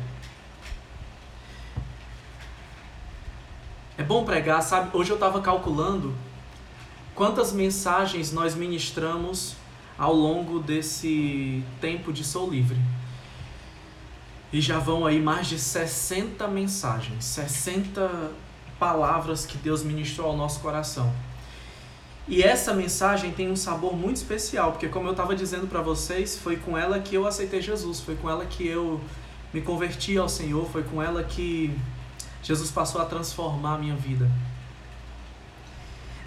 É 3.98 4.02
bom 4.02 4.24
pregar, 4.24 4.62
sabe? 4.62 4.94
Hoje 4.94 5.10
eu 5.10 5.16
estava 5.16 5.40
calculando 5.40 6.14
quantas 7.14 7.50
mensagens 7.50 8.30
nós 8.30 8.54
ministramos 8.54 9.56
ao 9.96 10.12
longo 10.12 10.60
desse 10.60 11.64
tempo 11.80 12.12
de 12.12 12.22
Sou 12.22 12.50
Livre. 12.50 12.78
E 14.52 14.60
já 14.60 14.78
vão 14.78 15.04
aí 15.04 15.20
mais 15.20 15.48
de 15.48 15.58
60 15.58 16.46
mensagens, 16.48 17.24
60 17.24 18.30
palavras 18.78 19.44
que 19.44 19.58
Deus 19.58 19.82
ministrou 19.82 20.30
ao 20.30 20.36
nosso 20.36 20.60
coração. 20.60 21.12
E 22.28 22.42
essa 22.42 22.74
mensagem 22.74 23.30
tem 23.30 23.50
um 23.50 23.56
sabor 23.56 23.96
muito 23.96 24.16
especial, 24.16 24.72
porque 24.72 24.88
como 24.88 25.06
eu 25.06 25.12
estava 25.12 25.34
dizendo 25.34 25.68
para 25.68 25.80
vocês, 25.80 26.36
foi 26.36 26.56
com 26.56 26.76
ela 26.76 26.98
que 26.98 27.14
eu 27.14 27.26
aceitei 27.26 27.62
Jesus, 27.62 28.00
foi 28.00 28.16
com 28.16 28.28
ela 28.28 28.44
que 28.44 28.66
eu 28.66 29.00
me 29.54 29.60
converti 29.60 30.18
ao 30.18 30.28
Senhor, 30.28 30.68
foi 30.68 30.82
com 30.82 31.00
ela 31.00 31.22
que 31.22 31.76
Jesus 32.42 32.70
passou 32.70 33.00
a 33.00 33.04
transformar 33.04 33.74
a 33.74 33.78
minha 33.78 33.94
vida. 33.94 34.28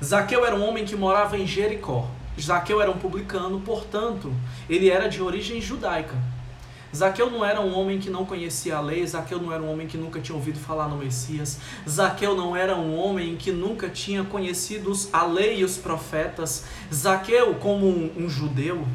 Zaqueu 0.03 0.45
era 0.45 0.55
um 0.55 0.65
homem 0.65 0.85
que 0.85 0.95
morava 0.95 1.37
em 1.37 1.45
Jericó. 1.45 2.07
Zaqueu 2.39 2.81
era 2.81 2.89
um 2.89 2.97
publicano, 2.97 3.59
portanto, 3.59 4.33
ele 4.69 4.89
era 4.89 5.09
de 5.09 5.21
origem 5.21 5.59
judaica. 5.59 6.15
Zaqueu 6.95 7.29
não 7.29 7.45
era 7.45 7.61
um 7.61 7.77
homem 7.77 7.99
que 7.99 8.09
não 8.09 8.25
conhecia 8.25 8.77
a 8.77 8.81
lei, 8.81 9.05
Zaqueu 9.05 9.39
não 9.39 9.53
era 9.53 9.61
um 9.61 9.71
homem 9.71 9.87
que 9.87 9.97
nunca 9.97 10.19
tinha 10.19 10.35
ouvido 10.35 10.59
falar 10.59 10.87
no 10.87 10.97
Messias, 10.97 11.59
Zaqueu 11.87 12.35
não 12.35 12.55
era 12.55 12.75
um 12.75 12.97
homem 12.97 13.35
que 13.35 13.51
nunca 13.51 13.89
tinha 13.89 14.23
conhecido 14.23 14.91
a 15.13 15.23
lei 15.23 15.59
e 15.59 15.63
os 15.63 15.77
profetas. 15.77 16.65
Zaqueu, 16.93 17.55
como 17.55 17.87
um, 17.87 18.11
um 18.17 18.29
judeu, 18.29 18.87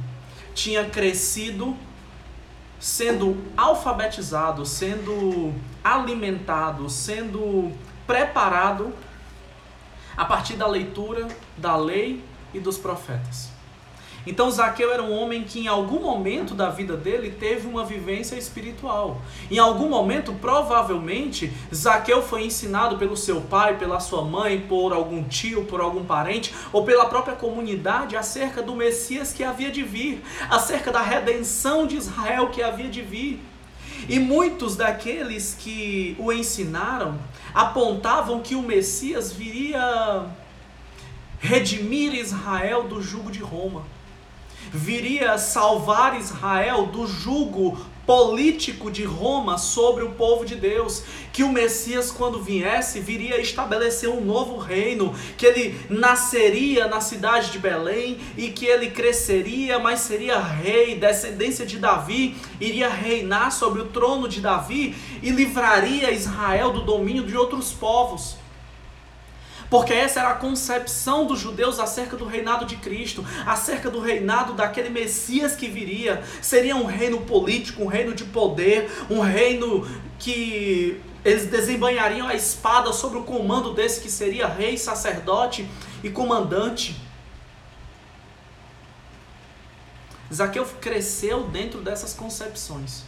tinha 0.54 0.84
crescido 0.84 1.76
sendo 2.80 3.42
alfabetizado, 3.56 4.66
sendo 4.66 5.54
alimentado, 5.82 6.90
sendo 6.90 7.72
preparado 8.06 8.92
a 10.16 10.24
partir 10.24 10.54
da 10.54 10.66
leitura 10.66 11.28
da 11.56 11.76
lei 11.76 12.22
e 12.52 12.60
dos 12.60 12.76
profetas. 12.76 13.53
Então 14.26 14.50
Zaqueu 14.50 14.90
era 14.92 15.02
um 15.02 15.12
homem 15.12 15.44
que 15.44 15.60
em 15.60 15.68
algum 15.68 16.00
momento 16.00 16.54
da 16.54 16.70
vida 16.70 16.96
dele 16.96 17.30
teve 17.30 17.66
uma 17.66 17.84
vivência 17.84 18.36
espiritual. 18.36 19.20
Em 19.50 19.58
algum 19.58 19.88
momento, 19.88 20.32
provavelmente, 20.40 21.52
Zaqueu 21.74 22.22
foi 22.22 22.44
ensinado 22.44 22.96
pelo 22.96 23.16
seu 23.16 23.42
pai, 23.42 23.76
pela 23.76 24.00
sua 24.00 24.24
mãe, 24.24 24.60
por 24.60 24.92
algum 24.92 25.22
tio, 25.24 25.64
por 25.64 25.80
algum 25.80 26.04
parente 26.04 26.54
ou 26.72 26.84
pela 26.84 27.06
própria 27.06 27.36
comunidade 27.36 28.16
acerca 28.16 28.62
do 28.62 28.74
Messias 28.74 29.32
que 29.32 29.44
havia 29.44 29.70
de 29.70 29.82
vir, 29.82 30.22
acerca 30.48 30.90
da 30.90 31.02
redenção 31.02 31.86
de 31.86 31.96
Israel 31.96 32.48
que 32.48 32.62
havia 32.62 32.88
de 32.88 33.02
vir. 33.02 33.40
E 34.08 34.18
muitos 34.18 34.74
daqueles 34.74 35.54
que 35.58 36.16
o 36.18 36.32
ensinaram 36.32 37.18
apontavam 37.54 38.40
que 38.40 38.54
o 38.54 38.62
Messias 38.62 39.32
viria 39.32 40.26
redimir 41.38 42.14
Israel 42.14 42.84
do 42.84 43.02
jugo 43.02 43.30
de 43.30 43.40
Roma 43.40 43.84
viria 44.72 45.38
salvar 45.38 46.18
Israel 46.18 46.86
do 46.86 47.06
jugo 47.06 47.78
político 48.06 48.90
de 48.90 49.02
Roma 49.02 49.56
sobre 49.58 50.04
o 50.04 50.10
povo 50.10 50.44
de 50.44 50.54
Deus, 50.54 51.02
que 51.32 51.42
o 51.42 51.50
Messias 51.50 52.10
quando 52.10 52.42
viesse 52.42 53.00
viria 53.00 53.40
estabelecer 53.40 54.08
um 54.08 54.20
novo 54.20 54.58
reino, 54.58 55.14
que 55.36 55.46
ele 55.46 55.74
nasceria 55.88 56.86
na 56.86 57.00
cidade 57.00 57.50
de 57.50 57.58
Belém 57.58 58.18
e 58.36 58.48
que 58.48 58.66
ele 58.66 58.90
cresceria, 58.90 59.78
mas 59.78 60.00
seria 60.00 60.38
rei, 60.38 60.96
descendência 60.96 61.64
de 61.64 61.78
Davi, 61.78 62.36
iria 62.60 62.88
reinar 62.88 63.50
sobre 63.50 63.80
o 63.80 63.86
trono 63.86 64.28
de 64.28 64.40
Davi 64.40 64.94
e 65.22 65.30
livraria 65.30 66.10
Israel 66.10 66.72
do 66.72 66.82
domínio 66.82 67.24
de 67.24 67.36
outros 67.36 67.72
povos. 67.72 68.43
Porque 69.70 69.92
essa 69.92 70.20
era 70.20 70.30
a 70.30 70.34
concepção 70.34 71.26
dos 71.26 71.40
judeus 71.40 71.78
acerca 71.78 72.16
do 72.16 72.24
reinado 72.24 72.64
de 72.64 72.76
Cristo, 72.76 73.24
acerca 73.46 73.90
do 73.90 74.00
reinado 74.00 74.52
daquele 74.52 74.90
Messias 74.90 75.56
que 75.56 75.68
viria. 75.68 76.22
Seria 76.40 76.76
um 76.76 76.84
reino 76.84 77.22
político, 77.22 77.82
um 77.82 77.86
reino 77.86 78.14
de 78.14 78.24
poder, 78.24 78.90
um 79.10 79.20
reino 79.20 79.86
que 80.18 81.00
eles 81.24 81.46
desembanhariam 81.46 82.28
a 82.28 82.34
espada 82.34 82.92
sobre 82.92 83.18
o 83.18 83.24
comando 83.24 83.72
desse 83.72 84.00
que 84.00 84.10
seria 84.10 84.46
rei, 84.46 84.76
sacerdote 84.76 85.68
e 86.02 86.10
comandante. 86.10 87.00
Zaqueu 90.32 90.66
cresceu 90.80 91.44
dentro 91.44 91.80
dessas 91.80 92.12
concepções. 92.12 93.04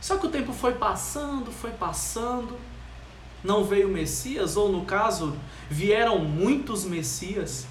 Só 0.00 0.16
que 0.16 0.26
o 0.26 0.30
tempo 0.30 0.52
foi 0.52 0.74
passando, 0.74 1.52
foi 1.52 1.70
passando 1.70 2.58
não 3.42 3.64
veio 3.64 3.88
o 3.88 3.92
Messias, 3.92 4.56
ou 4.56 4.70
no 4.70 4.84
caso, 4.84 5.36
vieram 5.68 6.18
muitos 6.18 6.84
Messias. 6.84 7.66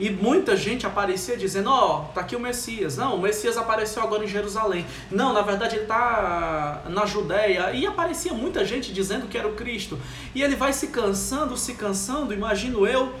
E 0.00 0.10
muita 0.10 0.56
gente 0.56 0.86
aparecia 0.86 1.36
dizendo: 1.36 1.70
Ó, 1.70 2.02
oh, 2.02 2.12
tá 2.12 2.20
aqui 2.20 2.36
o 2.36 2.40
Messias. 2.40 2.96
Não, 2.96 3.16
o 3.16 3.20
Messias 3.20 3.56
apareceu 3.56 4.00
agora 4.00 4.24
em 4.24 4.28
Jerusalém. 4.28 4.86
Não, 5.10 5.32
na 5.32 5.42
verdade 5.42 5.74
ele 5.74 5.82
está 5.82 6.82
na 6.88 7.04
Judéia. 7.04 7.72
E 7.72 7.84
aparecia 7.84 8.32
muita 8.32 8.64
gente 8.64 8.92
dizendo 8.92 9.26
que 9.26 9.36
era 9.36 9.48
o 9.48 9.54
Cristo. 9.54 9.98
E 10.34 10.42
ele 10.42 10.54
vai 10.54 10.72
se 10.72 10.88
cansando, 10.88 11.56
se 11.56 11.74
cansando, 11.74 12.32
imagino 12.32 12.86
eu. 12.86 13.12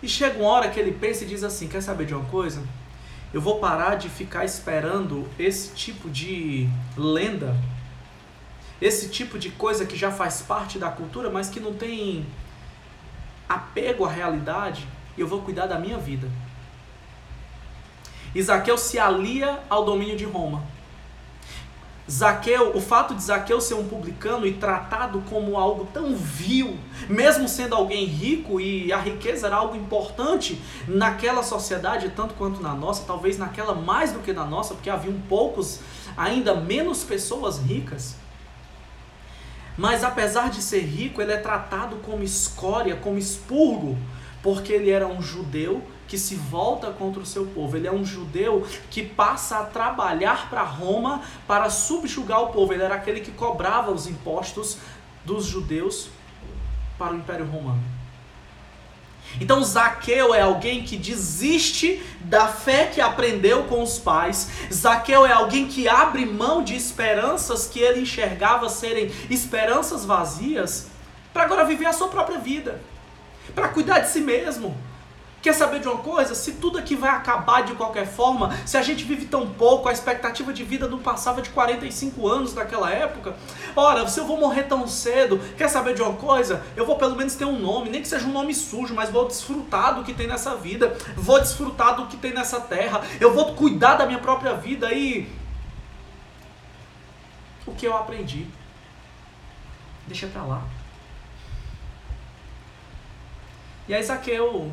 E 0.00 0.08
chega 0.08 0.38
uma 0.38 0.50
hora 0.50 0.68
que 0.68 0.78
ele 0.78 0.92
pensa 0.92 1.24
e 1.24 1.26
diz 1.26 1.42
assim: 1.42 1.66
Quer 1.66 1.82
saber 1.82 2.06
de 2.06 2.14
uma 2.14 2.24
coisa? 2.26 2.62
Eu 3.32 3.40
vou 3.40 3.58
parar 3.58 3.96
de 3.96 4.08
ficar 4.08 4.44
esperando 4.44 5.26
esse 5.36 5.74
tipo 5.74 6.08
de 6.08 6.68
lenda 6.96 7.56
esse 8.80 9.08
tipo 9.08 9.38
de 9.38 9.50
coisa 9.50 9.86
que 9.86 9.96
já 9.96 10.10
faz 10.10 10.42
parte 10.42 10.78
da 10.78 10.90
cultura, 10.90 11.30
mas 11.30 11.48
que 11.48 11.60
não 11.60 11.74
tem 11.74 12.26
apego 13.48 14.04
à 14.04 14.10
realidade, 14.10 14.86
eu 15.16 15.26
vou 15.26 15.42
cuidar 15.42 15.66
da 15.66 15.78
minha 15.78 15.98
vida. 15.98 16.28
Isaqueu 18.34 18.76
se 18.76 18.98
alia 18.98 19.60
ao 19.70 19.84
domínio 19.84 20.16
de 20.16 20.24
Roma. 20.24 20.62
Zaqueu, 22.10 22.76
o 22.76 22.80
fato 22.82 23.14
de 23.14 23.22
Zaqueu 23.22 23.60
ser 23.62 23.74
um 23.74 23.88
publicano 23.88 24.46
e 24.46 24.52
tratado 24.52 25.22
como 25.30 25.56
algo 25.56 25.88
tão 25.90 26.14
vil, 26.14 26.76
mesmo 27.08 27.48
sendo 27.48 27.74
alguém 27.74 28.04
rico 28.04 28.60
e 28.60 28.92
a 28.92 28.98
riqueza 28.98 29.46
era 29.46 29.56
algo 29.56 29.74
importante 29.74 30.60
naquela 30.86 31.42
sociedade, 31.42 32.10
tanto 32.10 32.34
quanto 32.34 32.60
na 32.60 32.74
nossa, 32.74 33.04
talvez 33.06 33.38
naquela 33.38 33.74
mais 33.74 34.12
do 34.12 34.18
que 34.18 34.34
na 34.34 34.44
nossa, 34.44 34.74
porque 34.74 34.90
haviam 34.90 35.14
poucos, 35.30 35.80
ainda 36.14 36.54
menos 36.54 37.04
pessoas 37.04 37.58
ricas. 37.58 38.16
Mas 39.76 40.04
apesar 40.04 40.50
de 40.50 40.62
ser 40.62 40.80
rico, 40.80 41.20
ele 41.20 41.32
é 41.32 41.36
tratado 41.36 41.96
como 41.96 42.22
escória, 42.22 42.96
como 42.96 43.18
expurgo, 43.18 43.98
porque 44.42 44.72
ele 44.72 44.90
era 44.90 45.06
um 45.06 45.20
judeu 45.20 45.82
que 46.06 46.18
se 46.18 46.36
volta 46.36 46.90
contra 46.90 47.20
o 47.20 47.26
seu 47.26 47.46
povo. 47.46 47.76
Ele 47.76 47.88
é 47.88 47.92
um 47.92 48.04
judeu 48.04 48.66
que 48.90 49.02
passa 49.02 49.58
a 49.58 49.64
trabalhar 49.64 50.48
para 50.48 50.62
Roma 50.62 51.22
para 51.46 51.70
subjugar 51.70 52.42
o 52.42 52.48
povo. 52.48 52.72
Ele 52.72 52.82
era 52.82 52.94
aquele 52.94 53.20
que 53.20 53.32
cobrava 53.32 53.90
os 53.90 54.06
impostos 54.06 54.78
dos 55.24 55.46
judeus 55.46 56.08
para 56.98 57.12
o 57.12 57.16
Império 57.16 57.46
Romano. 57.46 57.82
Então 59.40 59.62
Zaqueu 59.62 60.34
é 60.34 60.40
alguém 60.40 60.82
que 60.82 60.96
desiste 60.96 62.02
da 62.20 62.48
fé 62.48 62.86
que 62.86 63.00
aprendeu 63.00 63.64
com 63.64 63.82
os 63.82 63.98
pais. 63.98 64.48
Zaqueu 64.72 65.26
é 65.26 65.32
alguém 65.32 65.66
que 65.66 65.88
abre 65.88 66.24
mão 66.24 66.62
de 66.62 66.74
esperanças 66.74 67.66
que 67.66 67.80
ele 67.80 68.00
enxergava 68.00 68.68
serem 68.68 69.10
esperanças 69.28 70.04
vazias 70.04 70.86
para 71.32 71.42
agora 71.42 71.64
viver 71.64 71.86
a 71.86 71.92
sua 71.92 72.08
própria 72.08 72.38
vida, 72.38 72.80
para 73.54 73.68
cuidar 73.68 73.98
de 73.98 74.10
si 74.10 74.20
mesmo, 74.20 74.76
Quer 75.44 75.52
saber 75.52 75.78
de 75.78 75.86
uma 75.86 75.98
coisa? 75.98 76.34
Se 76.34 76.52
tudo 76.52 76.78
aqui 76.78 76.96
vai 76.96 77.10
acabar 77.10 77.64
de 77.64 77.74
qualquer 77.74 78.06
forma, 78.06 78.56
se 78.66 78.78
a 78.78 78.82
gente 78.82 79.04
vive 79.04 79.26
tão 79.26 79.46
pouco, 79.46 79.90
a 79.90 79.92
expectativa 79.92 80.54
de 80.54 80.64
vida 80.64 80.88
não 80.88 81.00
passava 81.00 81.42
de 81.42 81.50
45 81.50 82.26
anos 82.26 82.54
naquela 82.54 82.90
época. 82.90 83.36
Ora, 83.76 84.08
se 84.08 84.18
eu 84.18 84.24
vou 84.24 84.38
morrer 84.38 84.62
tão 84.62 84.88
cedo, 84.88 85.38
quer 85.58 85.68
saber 85.68 85.92
de 85.92 86.00
uma 86.00 86.14
coisa? 86.14 86.64
Eu 86.74 86.86
vou 86.86 86.96
pelo 86.96 87.14
menos 87.14 87.34
ter 87.34 87.44
um 87.44 87.58
nome, 87.58 87.90
nem 87.90 88.00
que 88.00 88.08
seja 88.08 88.26
um 88.26 88.32
nome 88.32 88.54
sujo, 88.54 88.94
mas 88.94 89.10
vou 89.10 89.28
desfrutar 89.28 89.94
do 89.94 90.02
que 90.02 90.14
tem 90.14 90.26
nessa 90.26 90.56
vida, 90.56 90.96
vou 91.14 91.38
desfrutar 91.38 91.94
do 91.94 92.06
que 92.06 92.16
tem 92.16 92.32
nessa 92.32 92.58
terra, 92.58 93.02
eu 93.20 93.34
vou 93.34 93.54
cuidar 93.54 93.96
da 93.96 94.06
minha 94.06 94.20
própria 94.20 94.54
vida 94.54 94.94
e 94.94 95.30
o 97.66 97.72
que 97.74 97.86
eu 97.86 97.94
aprendi. 97.94 98.46
Deixa 100.06 100.26
pra 100.26 100.42
lá. 100.42 100.62
E 103.86 103.94
aí 103.94 104.02
Zaqueu 104.02 104.72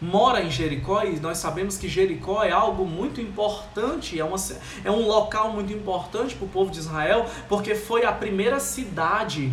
mora 0.00 0.42
em 0.42 0.50
Jericó 0.50 1.02
e 1.02 1.18
nós 1.18 1.38
sabemos 1.38 1.76
que 1.76 1.88
Jericó 1.88 2.42
é 2.42 2.50
algo 2.50 2.84
muito 2.84 3.20
importante, 3.20 4.18
é, 4.18 4.24
uma, 4.24 4.36
é 4.84 4.90
um 4.90 5.06
local 5.06 5.52
muito 5.52 5.72
importante 5.72 6.34
para 6.34 6.46
o 6.46 6.48
povo 6.48 6.70
de 6.70 6.78
Israel, 6.78 7.26
porque 7.48 7.74
foi 7.74 8.04
a 8.04 8.12
primeira 8.12 8.60
cidade 8.60 9.52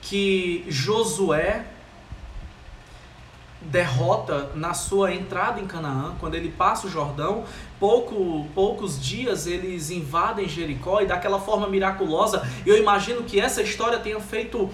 que 0.00 0.64
Josué 0.68 1.64
derrota 3.60 4.50
na 4.54 4.72
sua 4.72 5.12
entrada 5.12 5.60
em 5.60 5.66
Canaã, 5.66 6.14
quando 6.20 6.34
ele 6.34 6.48
passa 6.48 6.86
o 6.86 6.90
Jordão, 6.90 7.44
pouco, 7.78 8.46
poucos 8.54 9.02
dias 9.02 9.46
eles 9.46 9.90
invadem 9.90 10.48
Jericó 10.48 11.00
e 11.00 11.06
daquela 11.06 11.40
forma 11.40 11.68
miraculosa, 11.68 12.48
eu 12.64 12.76
imagino 12.76 13.24
que 13.24 13.40
essa 13.40 13.60
história 13.62 13.98
tenha 13.98 14.20
feito 14.20 14.70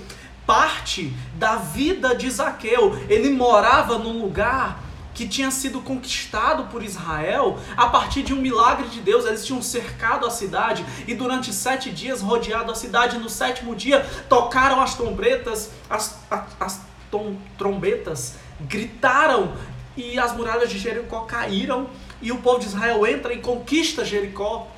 parte 0.46 1.12
da 1.36 1.56
vida 1.56 2.14
de 2.14 2.30
Zaqueu. 2.30 2.94
Ele 3.08 3.30
morava 3.30 3.98
num 3.98 4.20
lugar 4.20 4.78
que 5.14 5.28
tinha 5.28 5.50
sido 5.50 5.80
conquistado 5.80 6.64
por 6.64 6.82
Israel 6.82 7.58
a 7.76 7.86
partir 7.86 8.22
de 8.22 8.34
um 8.34 8.40
milagre 8.40 8.88
de 8.88 9.00
Deus. 9.00 9.24
Eles 9.24 9.46
tinham 9.46 9.62
cercado 9.62 10.26
a 10.26 10.30
cidade 10.30 10.84
e 11.06 11.14
durante 11.14 11.52
sete 11.52 11.90
dias 11.90 12.20
rodeado 12.20 12.72
a 12.72 12.74
cidade. 12.74 13.18
No 13.18 13.28
sétimo 13.28 13.74
dia 13.74 14.04
tocaram 14.28 14.80
as 14.80 14.94
trombetas, 14.94 15.70
as, 15.88 16.18
as, 16.30 16.44
as 16.58 16.80
tom, 17.10 17.36
trombetas 17.56 18.34
gritaram 18.60 19.54
e 19.96 20.18
as 20.18 20.34
muralhas 20.34 20.70
de 20.70 20.78
Jericó 20.78 21.20
caíram 21.20 21.88
e 22.20 22.32
o 22.32 22.38
povo 22.38 22.58
de 22.58 22.66
Israel 22.66 23.06
entra 23.06 23.32
e 23.32 23.40
conquista 23.40 24.04
Jericó. 24.04 24.68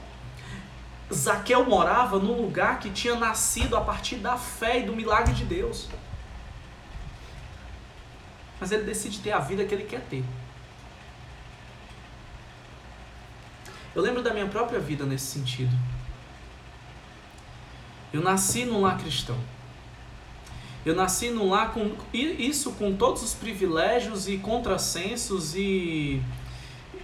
Zaqueu 1.12 1.64
morava 1.64 2.18
num 2.18 2.42
lugar 2.42 2.80
que 2.80 2.90
tinha 2.90 3.14
nascido 3.14 3.76
a 3.76 3.80
partir 3.80 4.16
da 4.16 4.36
fé 4.36 4.80
e 4.80 4.82
do 4.82 4.92
milagre 4.94 5.32
de 5.32 5.44
Deus. 5.44 5.88
Mas 8.60 8.72
ele 8.72 8.84
decide 8.84 9.20
ter 9.20 9.32
a 9.32 9.38
vida 9.38 9.64
que 9.64 9.74
ele 9.74 9.84
quer 9.84 10.00
ter. 10.02 10.24
Eu 13.94 14.02
lembro 14.02 14.22
da 14.22 14.32
minha 14.32 14.46
própria 14.46 14.78
vida 14.78 15.04
nesse 15.04 15.26
sentido. 15.26 15.74
Eu 18.12 18.22
nasci 18.22 18.64
num 18.64 18.82
lar 18.82 18.98
cristão. 18.98 19.38
Eu 20.84 20.94
nasci 20.94 21.30
num 21.30 21.50
lar 21.50 21.72
com 21.72 21.92
isso 22.12 22.72
com 22.72 22.94
todos 22.94 23.22
os 23.22 23.34
privilégios 23.34 24.28
e 24.28 24.38
contrassensos 24.38 25.54
e, 25.54 26.22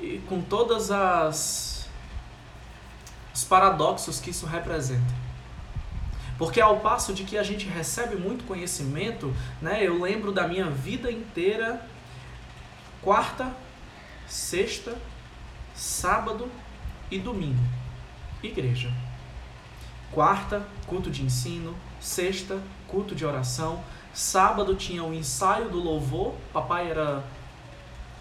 e 0.00 0.20
com 0.28 0.40
todas 0.40 0.90
as 0.90 1.72
os 3.34 3.44
paradoxos 3.44 4.20
que 4.20 4.30
isso 4.30 4.46
representa. 4.46 5.21
Porque 6.42 6.60
ao 6.60 6.80
passo 6.80 7.14
de 7.14 7.22
que 7.22 7.38
a 7.38 7.42
gente 7.44 7.68
recebe 7.68 8.16
muito 8.16 8.42
conhecimento, 8.42 9.32
né, 9.60 9.86
eu 9.86 10.02
lembro 10.02 10.32
da 10.32 10.48
minha 10.48 10.68
vida 10.68 11.08
inteira, 11.08 11.88
quarta, 13.00 13.54
sexta, 14.26 14.98
sábado 15.72 16.50
e 17.12 17.16
domingo, 17.20 17.62
igreja. 18.42 18.92
Quarta, 20.10 20.66
culto 20.84 21.12
de 21.12 21.22
ensino, 21.22 21.76
sexta, 22.00 22.60
culto 22.88 23.14
de 23.14 23.24
oração, 23.24 23.80
sábado 24.12 24.74
tinha 24.74 25.04
o 25.04 25.14
ensaio 25.14 25.68
do 25.68 25.78
louvor, 25.78 26.34
papai 26.52 26.90
era 26.90 27.22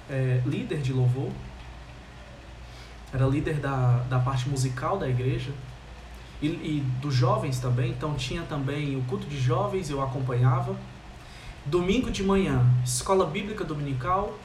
é, 0.07 0.43
líder 0.45 0.83
de 0.83 0.93
louvor, 0.93 1.31
era 3.11 3.25
líder 3.25 3.55
da, 3.55 3.97
da 4.07 4.19
parte 4.19 4.47
musical 4.47 4.99
da 4.99 5.09
igreja, 5.09 5.51
e, 6.41 6.48
e 6.48 6.83
dos 7.01 7.13
jovens 7.13 7.60
também. 7.60 7.91
Então 7.91 8.13
tinha 8.15 8.41
também 8.43 8.98
o 8.98 9.03
culto 9.03 9.27
de 9.27 9.39
jovens, 9.39 9.89
eu 9.89 10.01
acompanhava. 10.01 10.75
Domingo 11.65 12.10
de 12.10 12.23
manhã, 12.23 12.65
escola 12.84 13.25
bíblica 13.25 13.63
dominical, 13.63 14.38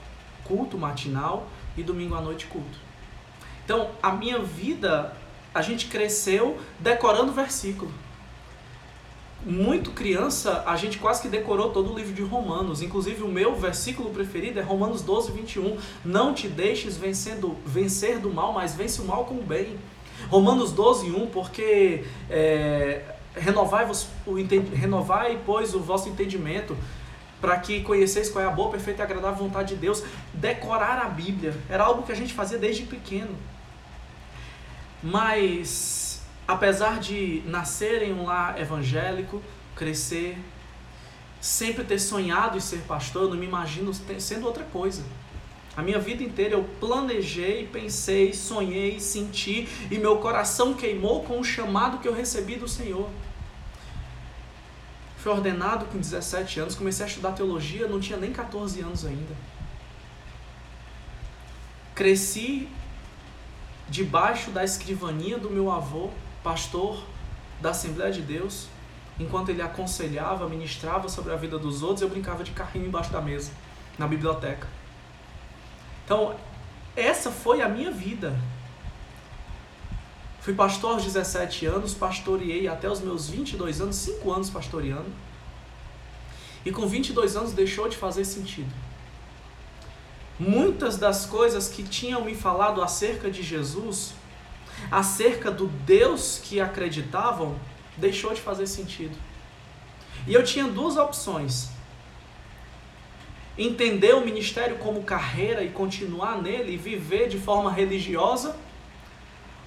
culto 0.44 0.76
matinal 0.76 1.48
e 1.76 1.82
domingo 1.82 2.14
à 2.14 2.20
noite 2.20 2.46
culto. 2.46 2.78
Então, 3.64 3.90
a 4.02 4.12
minha 4.12 4.38
vida, 4.38 5.12
a 5.52 5.60
gente 5.60 5.86
cresceu 5.86 6.58
decorando 6.78 7.32
versículo. 7.32 7.90
Muito 9.44 9.90
criança, 9.90 10.62
a 10.66 10.76
gente 10.76 10.98
quase 10.98 11.22
que 11.22 11.28
decorou 11.28 11.70
todo 11.70 11.92
o 11.92 11.96
livro 11.96 12.12
de 12.12 12.22
Romanos. 12.22 12.82
Inclusive, 12.82 13.22
o 13.22 13.28
meu 13.28 13.56
versículo 13.56 14.10
preferido 14.10 14.58
é 14.60 14.62
Romanos 14.62 15.02
12, 15.02 15.32
21. 15.32 15.78
Não 16.04 16.34
te 16.34 16.48
deixes 16.48 16.96
vencendo, 16.96 17.56
vencer 17.64 18.18
do 18.18 18.30
mal, 18.30 18.52
mas 18.52 18.74
vence 18.74 19.00
o 19.00 19.04
mal 19.04 19.24
com 19.24 19.34
o 19.34 19.42
bem. 19.42 19.78
Romanos 20.28 20.72
12, 20.72 21.10
1, 21.10 21.26
porque 21.28 22.04
é, 22.30 23.02
renovai, 23.34 23.86
o, 24.26 24.34
renovai, 24.74 25.40
pois, 25.44 25.74
o 25.74 25.80
vosso 25.80 26.08
entendimento, 26.08 26.76
para 27.40 27.58
que 27.58 27.82
conheceis 27.82 28.30
qual 28.30 28.44
é 28.44 28.48
a 28.48 28.50
boa, 28.50 28.70
perfeita 28.70 29.02
e 29.02 29.04
agradável 29.04 29.36
vontade 29.36 29.74
de 29.74 29.80
Deus. 29.80 30.02
Decorar 30.32 30.98
a 30.98 31.08
Bíblia 31.08 31.54
era 31.68 31.84
algo 31.84 32.02
que 32.02 32.12
a 32.12 32.16
gente 32.16 32.32
fazia 32.32 32.58
desde 32.58 32.84
pequeno. 32.84 33.36
Mas, 35.02 36.22
apesar 36.48 36.98
de 36.98 37.42
nascer 37.46 38.02
em 38.02 38.12
um 38.12 38.24
lar 38.24 38.60
evangélico, 38.60 39.42
crescer, 39.74 40.38
sempre 41.40 41.84
ter 41.84 41.98
sonhado 41.98 42.56
em 42.56 42.60
ser 42.60 42.78
pastor, 42.88 43.24
eu 43.24 43.30
não 43.30 43.36
me 43.36 43.46
imagino 43.46 43.92
sendo 44.18 44.46
outra 44.46 44.64
coisa. 44.64 45.04
A 45.76 45.82
minha 45.82 45.98
vida 45.98 46.22
inteira 46.22 46.54
eu 46.54 46.64
planejei, 46.80 47.68
pensei, 47.70 48.32
sonhei, 48.32 48.98
senti 48.98 49.68
e 49.90 49.98
meu 49.98 50.16
coração 50.18 50.72
queimou 50.72 51.22
com 51.22 51.38
o 51.38 51.44
chamado 51.44 51.98
que 51.98 52.08
eu 52.08 52.14
recebi 52.14 52.56
do 52.56 52.66
Senhor. 52.66 53.10
Fui 55.18 55.30
ordenado 55.30 55.84
com 55.86 55.98
17 55.98 56.60
anos, 56.60 56.74
comecei 56.74 57.04
a 57.04 57.08
estudar 57.08 57.32
teologia, 57.32 57.86
não 57.86 58.00
tinha 58.00 58.18
nem 58.18 58.32
14 58.32 58.80
anos 58.80 59.04
ainda. 59.04 59.36
Cresci 61.94 62.68
debaixo 63.88 64.50
da 64.50 64.64
escrivania 64.64 65.38
do 65.38 65.50
meu 65.50 65.70
avô, 65.70 66.10
pastor 66.42 67.04
da 67.60 67.70
Assembleia 67.70 68.12
de 68.12 68.22
Deus, 68.22 68.68
enquanto 69.18 69.50
ele 69.50 69.62
aconselhava, 69.62 70.48
ministrava 70.48 71.08
sobre 71.08 71.32
a 71.32 71.36
vida 71.36 71.58
dos 71.58 71.82
outros, 71.82 72.02
eu 72.02 72.08
brincava 72.08 72.42
de 72.42 72.52
carrinho 72.52 72.86
embaixo 72.86 73.12
da 73.12 73.20
mesa, 73.20 73.50
na 73.98 74.06
biblioteca. 74.06 74.75
Então, 76.06 76.36
essa 76.94 77.32
foi 77.32 77.60
a 77.60 77.68
minha 77.68 77.90
vida. 77.90 78.38
Fui 80.40 80.54
pastor 80.54 80.92
aos 80.92 81.02
17 81.02 81.66
anos, 81.66 81.94
pastoreei 81.94 82.68
até 82.68 82.88
os 82.88 83.00
meus 83.00 83.28
22 83.28 83.80
anos, 83.80 83.96
5 83.96 84.32
anos 84.32 84.48
pastoreando. 84.48 85.12
E 86.64 86.70
com 86.70 86.86
22 86.86 87.36
anos 87.36 87.52
deixou 87.52 87.88
de 87.88 87.96
fazer 87.96 88.24
sentido. 88.24 88.72
Muitas 90.38 90.96
das 90.96 91.26
coisas 91.26 91.68
que 91.68 91.82
tinham 91.82 92.24
me 92.24 92.36
falado 92.36 92.80
acerca 92.80 93.28
de 93.28 93.42
Jesus, 93.42 94.14
acerca 94.88 95.50
do 95.50 95.66
Deus 95.66 96.40
que 96.40 96.60
acreditavam, 96.60 97.56
deixou 97.96 98.32
de 98.32 98.40
fazer 98.40 98.68
sentido. 98.68 99.16
E 100.24 100.34
eu 100.34 100.44
tinha 100.44 100.68
duas 100.68 100.96
opções 100.96 101.70
entender 103.58 104.14
o 104.14 104.20
ministério 104.20 104.76
como 104.76 105.02
carreira 105.02 105.62
e 105.62 105.70
continuar 105.70 106.40
nele 106.42 106.74
e 106.74 106.76
viver 106.76 107.28
de 107.28 107.38
forma 107.38 107.72
religiosa, 107.72 108.56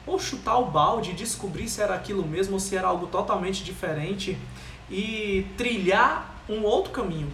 ou 0.05 0.19
chutar 0.19 0.57
o 0.57 0.65
balde 0.65 1.11
e 1.11 1.13
descobrir 1.13 1.67
se 1.67 1.81
era 1.81 1.93
aquilo 1.93 2.25
mesmo 2.25 2.53
ou 2.53 2.59
se 2.59 2.75
era 2.75 2.87
algo 2.87 3.07
totalmente 3.07 3.63
diferente 3.63 4.37
e 4.89 5.45
trilhar 5.57 6.43
um 6.47 6.63
outro 6.63 6.91
caminho. 6.91 7.31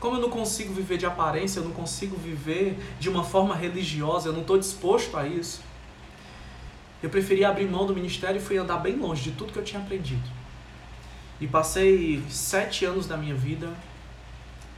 Como 0.00 0.16
eu 0.16 0.20
não 0.20 0.30
consigo 0.30 0.72
viver 0.72 0.98
de 0.98 1.06
aparência, 1.06 1.60
eu 1.60 1.64
não 1.64 1.72
consigo 1.72 2.16
viver 2.16 2.78
de 2.98 3.08
uma 3.08 3.24
forma 3.24 3.54
religiosa, 3.54 4.28
eu 4.28 4.32
não 4.32 4.42
estou 4.42 4.58
disposto 4.58 5.16
a 5.16 5.26
isso. 5.26 5.62
Eu 7.02 7.10
preferi 7.10 7.44
abrir 7.44 7.66
mão 7.66 7.86
do 7.86 7.94
ministério 7.94 8.38
e 8.38 8.42
fui 8.42 8.56
andar 8.56 8.78
bem 8.78 8.96
longe 8.96 9.22
de 9.22 9.32
tudo 9.32 9.52
que 9.52 9.58
eu 9.58 9.64
tinha 9.64 9.80
aprendido. 9.80 10.22
E 11.40 11.46
passei 11.46 12.22
sete 12.30 12.84
anos 12.84 13.06
da 13.06 13.16
minha 13.16 13.34
vida 13.34 13.70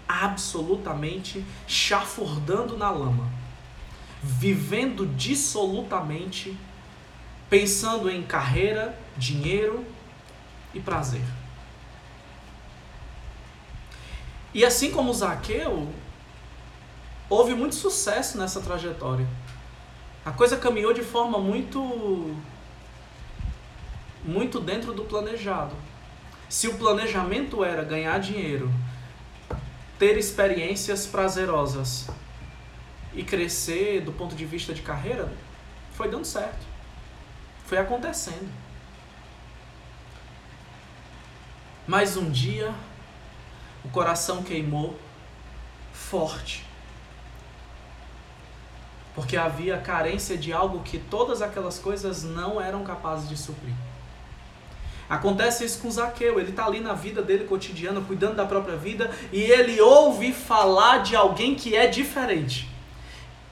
absolutamente 0.09 1.45
chafurdando 1.67 2.77
na 2.77 2.91
lama, 2.91 3.29
vivendo 4.23 5.07
dissolutamente, 5.07 6.57
pensando 7.49 8.11
em 8.11 8.23
carreira, 8.23 8.99
dinheiro 9.17 9.85
e 10.75 10.81
prazer. 10.81 11.25
E 14.53 14.65
assim 14.65 14.91
como 14.91 15.13
Zaqueu, 15.13 15.93
houve 17.29 17.55
muito 17.55 17.75
sucesso 17.75 18.39
nessa 18.39 18.61
trajetória. 18.61 19.27
A 20.25 20.31
coisa 20.33 20.57
caminhou 20.57 20.93
de 20.93 21.03
forma 21.03 21.39
muito 21.39 22.35
muito 24.25 24.59
dentro 24.59 24.93
do 24.93 25.05
planejado. 25.05 25.75
Se 26.49 26.69
o 26.69 26.79
planejamento 26.79 27.65
era 27.65 27.85
ganhar 27.85 28.19
dinheiro, 28.19 28.73
ter 29.99 30.17
experiências 30.19 31.07
prazerosas 31.07 32.07
e 33.15 33.25
crescer 33.25 34.01
do 34.03 34.13
ponto 34.13 34.35
de 34.35 34.45
vista 34.45 34.75
de 34.75 34.83
carreira 34.83 35.33
foi 35.93 36.09
dando 36.09 36.25
certo. 36.25 36.67
Foi 37.67 37.79
acontecendo. 37.79 38.51
Mas 41.87 42.17
um 42.17 42.31
dia 42.31 42.75
o 43.85 43.89
coração 43.89 44.43
queimou 44.43 44.99
forte. 45.93 46.67
Porque 49.15 49.37
havia 49.37 49.79
carência 49.79 50.37
de 50.37 50.53
algo 50.53 50.83
que 50.83 50.99
todas 50.99 51.41
aquelas 51.41 51.79
coisas 51.79 52.23
não 52.23 52.61
eram 52.61 52.85
capazes 52.85 53.29
de 53.29 53.37
suprir. 53.37 53.75
Acontece 55.09 55.65
isso 55.65 55.81
com 55.81 55.91
Zaqueu, 55.91 56.41
ele 56.41 56.51
está 56.51 56.67
ali 56.67 56.81
na 56.81 56.93
vida 56.93 57.23
dele 57.23 57.45
cotidiana, 57.45 58.01
cuidando 58.01 58.35
da 58.35 58.45
própria 58.45 58.77
vida, 58.77 59.11
e 59.33 59.41
ele 59.41 59.81
ouve 59.81 60.33
falar 60.33 60.99
de 60.99 61.15
alguém 61.15 61.55
que 61.55 61.77
é 61.77 61.87
diferente. 61.87 62.69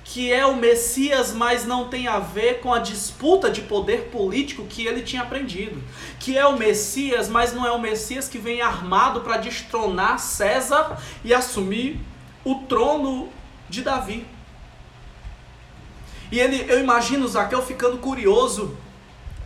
Que 0.02 0.32
é 0.32 0.44
o 0.44 0.56
Messias, 0.56 1.32
mas 1.32 1.64
não 1.64 1.88
tem 1.88 2.08
a 2.08 2.18
ver 2.18 2.60
com 2.60 2.74
a 2.74 2.80
disputa 2.80 3.50
de 3.50 3.62
poder 3.62 4.10
político 4.10 4.66
que 4.66 4.84
ele 4.84 5.00
tinha 5.02 5.22
aprendido. 5.22 5.82
Que 6.18 6.36
é 6.36 6.44
o 6.44 6.58
Messias, 6.58 7.28
mas 7.28 7.54
não 7.54 7.64
é 7.66 7.70
o 7.70 7.80
Messias 7.80 8.28
que 8.28 8.36
vem 8.36 8.60
armado 8.60 9.20
para 9.20 9.38
destronar 9.38 10.18
César 10.18 11.00
e 11.24 11.32
assumir 11.32 12.00
o 12.44 12.56
trono 12.66 13.30
de 13.68 13.80
Davi. 13.80 14.26
E 16.30 16.40
ele, 16.40 16.66
eu 16.68 16.80
imagino 16.80 17.28
Zaqueu 17.28 17.62
ficando 17.62 17.98
curioso 17.98 18.76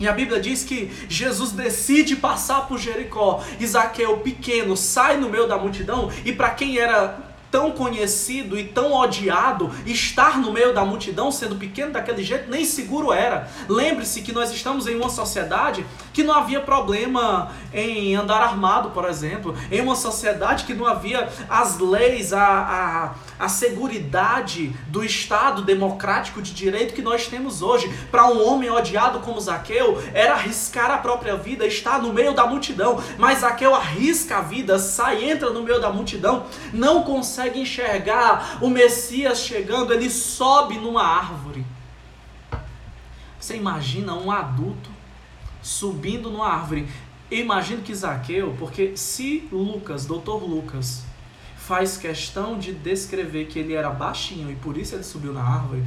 e 0.00 0.06
a 0.06 0.12
Bíblia 0.12 0.40
diz 0.40 0.62
que 0.62 0.90
Jesus 1.08 1.52
decide 1.52 2.16
passar 2.16 2.66
por 2.68 2.78
Jericó. 2.78 3.42
Isaqueu, 3.58 4.18
pequeno, 4.18 4.76
sai 4.76 5.16
no 5.16 5.28
meio 5.28 5.48
da 5.48 5.58
multidão. 5.58 6.11
E 6.24 6.32
para 6.32 6.50
quem 6.50 6.78
era 6.78 7.18
tão 7.50 7.70
conhecido 7.70 8.58
e 8.58 8.64
tão 8.64 8.92
odiado, 8.92 9.72
estar 9.87 10.38
no 10.38 10.52
meio 10.52 10.74
da 10.74 10.84
multidão, 10.84 11.32
sendo 11.32 11.56
pequeno 11.56 11.92
daquele 11.92 12.22
jeito, 12.22 12.50
nem 12.50 12.64
seguro 12.64 13.12
era. 13.12 13.48
Lembre-se 13.68 14.20
que 14.22 14.32
nós 14.32 14.52
estamos 14.52 14.87
em 14.87 14.94
uma 14.94 15.08
sociedade 15.08 15.84
que 16.18 16.24
não 16.24 16.35
havia 16.35 16.61
problema 16.61 17.52
em 17.72 18.16
andar 18.16 18.42
armado, 18.42 18.90
por 18.90 19.09
exemplo, 19.09 19.54
em 19.70 19.81
uma 19.81 19.94
sociedade 19.94 20.64
que 20.64 20.74
não 20.74 20.85
havia 20.85 21.28
as 21.48 21.78
leis, 21.78 22.33
a, 22.33 23.14
a, 23.38 23.44
a 23.44 23.48
seguridade 23.48 24.74
do 24.88 25.04
Estado 25.04 25.62
democrático 25.62 26.42
de 26.42 26.52
direito 26.52 26.92
que 26.92 27.02
nós 27.02 27.28
temos 27.28 27.62
hoje. 27.62 27.88
Para 28.11 28.26
um 28.26 28.44
homem 28.44 28.68
odiado 28.68 29.20
como 29.20 29.40
Zaqueu, 29.40 30.02
era 30.12 30.33
arriscar 30.33 30.90
a 30.90 30.98
própria 30.98 31.37
vida, 31.37 31.64
estar 31.64 32.02
no 32.02 32.12
meio 32.12 32.35
da 32.35 32.48
multidão. 32.48 33.00
Mas 33.16 33.38
Zaqueu 33.38 33.72
arrisca 33.72 34.38
a 34.38 34.40
vida, 34.40 34.76
sai, 34.76 35.22
entra 35.31 35.50
no 35.50 35.62
meio 35.62 35.81
da 35.81 35.92
multidão, 35.92 36.46
não 36.72 37.04
consegue 37.04 37.61
enxergar 37.61 38.59
o 38.61 38.68
Messias 38.68 39.38
chegando, 39.38 39.94
ele 39.94 40.11
sobe 40.11 40.78
numa 40.78 41.04
árvore. 41.04 41.64
Você 43.38 43.54
imagina 43.54 44.14
um 44.14 44.33
adulto 44.33 44.97
subindo 45.68 46.31
numa 46.31 46.48
árvore. 46.48 46.88
Eu 47.31 47.40
imagino 47.40 47.83
que 47.83 47.94
Zaqueu, 47.94 48.57
porque 48.59 48.96
se 48.96 49.46
Lucas, 49.52 50.07
doutor 50.07 50.42
Lucas, 50.42 51.04
faz 51.59 51.98
questão 51.98 52.59
de 52.59 52.72
descrever 52.72 53.46
que 53.48 53.59
ele 53.59 53.74
era 53.74 53.90
baixinho 53.90 54.50
e 54.50 54.57
por 54.57 54.78
isso 54.78 54.94
ele 54.94 55.04
subiu 55.04 55.31
na 55.31 55.42
árvore, 55.42 55.85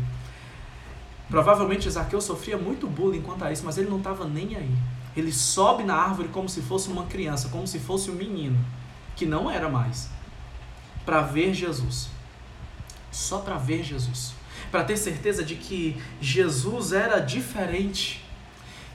provavelmente 1.28 1.90
Zaqueu 1.90 2.22
sofria 2.22 2.58
muito 2.58 2.86
bullying 2.86 3.22
quanto 3.22 3.44
a 3.44 3.52
isso, 3.52 3.66
mas 3.66 3.80
ele 3.80 3.90
não 3.90 3.98
estava 3.98 4.28
nem 4.28 4.56
aí. 4.56 4.72
Ele 5.18 5.34
sobe 5.34 5.84
na 5.84 5.96
árvore 5.96 6.30
como 6.30 6.48
se 6.48 6.62
fosse 6.62 6.88
uma 6.90 7.08
criança, 7.08 7.50
como 7.50 7.66
se 7.66 7.80
fosse 7.80 8.12
um 8.12 8.16
menino, 8.16 8.64
que 9.16 9.26
não 9.26 9.50
era 9.50 9.68
mais, 9.68 10.10
para 11.04 11.22
ver 11.22 11.56
Jesus. 11.56 12.08
Só 13.12 13.40
para 13.40 13.58
ver 13.58 13.84
Jesus. 13.84 14.34
Para 14.70 14.84
ter 14.84 14.96
certeza 14.96 15.44
de 15.44 15.56
que 15.56 16.00
Jesus 16.22 16.94
era 16.94 17.20
diferente 17.20 18.24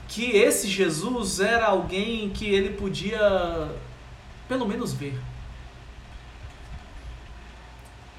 que 0.07 0.31
esse 0.31 0.67
Jesus 0.67 1.39
era 1.39 1.67
alguém 1.67 2.29
que 2.29 2.45
ele 2.45 2.71
podia 2.71 3.69
pelo 4.47 4.67
menos 4.67 4.93
ver. 4.93 5.19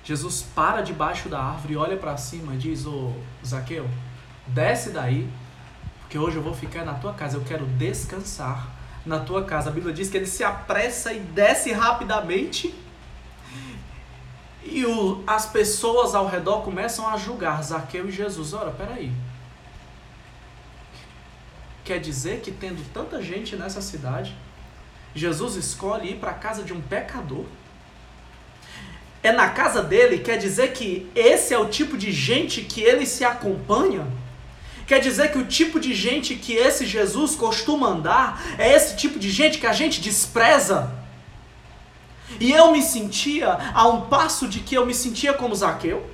Jesus 0.05 0.43
para 0.55 0.81
debaixo 0.81 1.29
da 1.29 1.39
árvore, 1.39 1.77
olha 1.77 1.97
para 1.97 2.17
cima 2.17 2.55
e 2.55 2.59
diz: 2.59 2.87
Ô 2.87 3.13
Zaqueu, 3.45 3.89
desce 4.47 4.91
daí, 4.91 5.29
porque 6.01 6.19
hoje 6.19 6.37
eu 6.37 6.43
vou 6.43 6.55
ficar 6.55 6.85
na 6.85 6.95
tua 6.95 7.13
casa, 7.13 7.37
eu 7.37 7.45
quero 7.45 7.67
descansar 7.67 8.69
na 9.05 9.21
tua 9.21 9.45
casa. 9.45 9.69
A 9.69 9.73
Bíblia 9.73 9.93
diz 9.93 10.09
que 10.09 10.17
ele 10.17 10.27
se 10.27 10.43
apressa 10.43 11.13
e 11.13 11.21
desce 11.21 11.73
rapidamente. 11.73 12.75
E 14.65 14.85
o, 14.85 15.23
as 15.27 15.47
pessoas 15.47 16.15
ao 16.15 16.27
redor 16.27 16.63
começam 16.63 17.09
a 17.09 17.17
julgar 17.17 17.63
Zaqueu 17.63 18.09
e 18.09 18.13
Jesus. 18.13 18.53
Ora, 18.53 18.71
peraí. 18.71 19.13
Quer 21.89 22.01
dizer 22.01 22.41
que 22.41 22.51
tendo 22.51 22.85
tanta 22.93 23.23
gente 23.23 23.57
nessa 23.57 23.81
cidade, 23.81 24.37
Jesus 25.15 25.55
escolhe 25.55 26.11
ir 26.11 26.17
para 26.17 26.33
a 26.33 26.35
casa 26.35 26.63
de 26.63 26.75
um 26.75 26.83
pecador? 26.83 27.47
É 29.23 29.33
na 29.33 29.49
casa 29.49 29.83
dele, 29.83 30.19
quer 30.19 30.37
dizer 30.37 30.75
que 30.75 31.11
esse 31.15 31.55
é 31.55 31.59
o 31.59 31.71
tipo 31.71 31.97
de 31.97 32.13
gente 32.13 32.61
que 32.61 32.83
ele 32.83 33.07
se 33.07 33.25
acompanha? 33.25 34.07
Quer 34.87 35.01
dizer 35.01 35.33
que 35.33 35.39
o 35.39 35.47
tipo 35.47 35.81
de 35.81 35.95
gente 35.95 36.35
que 36.35 36.53
esse 36.53 36.85
Jesus 36.85 37.35
costuma 37.35 37.89
andar 37.89 38.39
é 38.59 38.71
esse 38.71 38.95
tipo 38.95 39.19
de 39.19 39.31
gente 39.31 39.57
que 39.57 39.67
a 39.67 39.73
gente 39.73 39.99
despreza? 39.99 40.93
E 42.39 42.53
eu 42.53 42.71
me 42.71 42.83
sentia 42.83 43.49
a 43.73 43.89
um 43.89 44.03
passo 44.03 44.47
de 44.47 44.61
que 44.61 44.75
eu 44.75 44.85
me 44.85 44.93
sentia 44.93 45.33
como 45.33 45.55
Zaqueu? 45.55 46.05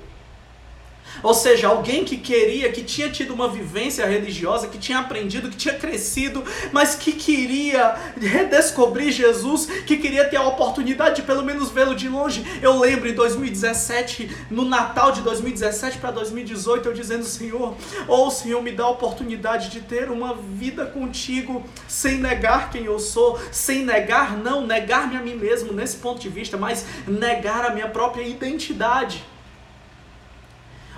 Ou 1.23 1.35
seja, 1.35 1.69
alguém 1.69 2.05
que 2.05 2.17
queria, 2.17 2.71
que 2.73 2.83
tinha 2.83 3.09
tido 3.11 3.33
uma 3.33 3.49
vivência 3.49 4.07
religiosa, 4.07 4.69
que 4.69 4.79
tinha 4.79 4.99
aprendido, 4.99 5.49
que 5.49 5.57
tinha 5.57 5.75
crescido, 5.75 6.45
mas 6.73 6.95
que 6.95 7.13
queria 7.13 7.97
redescobrir 8.21 9.13
Jesus, 9.13 9.67
que 9.87 9.97
queria 9.97 10.25
ter 10.25 10.37
a 10.37 10.47
oportunidade 10.47 11.17
de 11.17 11.23
pelo 11.23 11.45
menos 11.45 11.71
vê-lo 11.71 11.95
de 11.95 12.09
longe. 12.09 12.45
Eu 12.63 12.79
lembro 12.79 13.09
em 13.09 13.15
2017, 13.15 14.31
no 14.51 14.65
Natal 14.65 15.13
de 15.13 15.23
2017 15.23 15.99
para 15.99 16.11
2018, 16.11 16.89
eu 16.89 16.93
dizendo: 16.93 17.25
Senhor, 17.25 17.75
ou 18.09 18.27
oh, 18.27 18.31
Senhor, 18.31 18.63
me 18.63 18.73
dá 18.73 18.85
a 18.85 18.91
oportunidade 18.91 19.71
de 19.71 19.81
ter 19.81 20.11
uma 20.11 20.35
vida 20.35 20.87
contigo, 20.87 21.65
sem 21.89 22.19
negar 22.19 22.71
quem 22.71 22.85
eu 22.85 22.99
sou, 22.99 23.39
sem 23.51 23.85
negar, 23.85 24.37
não, 24.37 24.67
negar-me 24.67 25.17
a 25.17 25.21
mim 25.21 25.35
mesmo 25.35 25.73
nesse 25.73 25.97
ponto 25.97 26.21
de 26.21 26.29
vista, 26.29 26.57
mas 26.57 26.85
negar 27.07 27.65
a 27.65 27.71
minha 27.71 27.89
própria 27.89 28.23
identidade. 28.23 29.25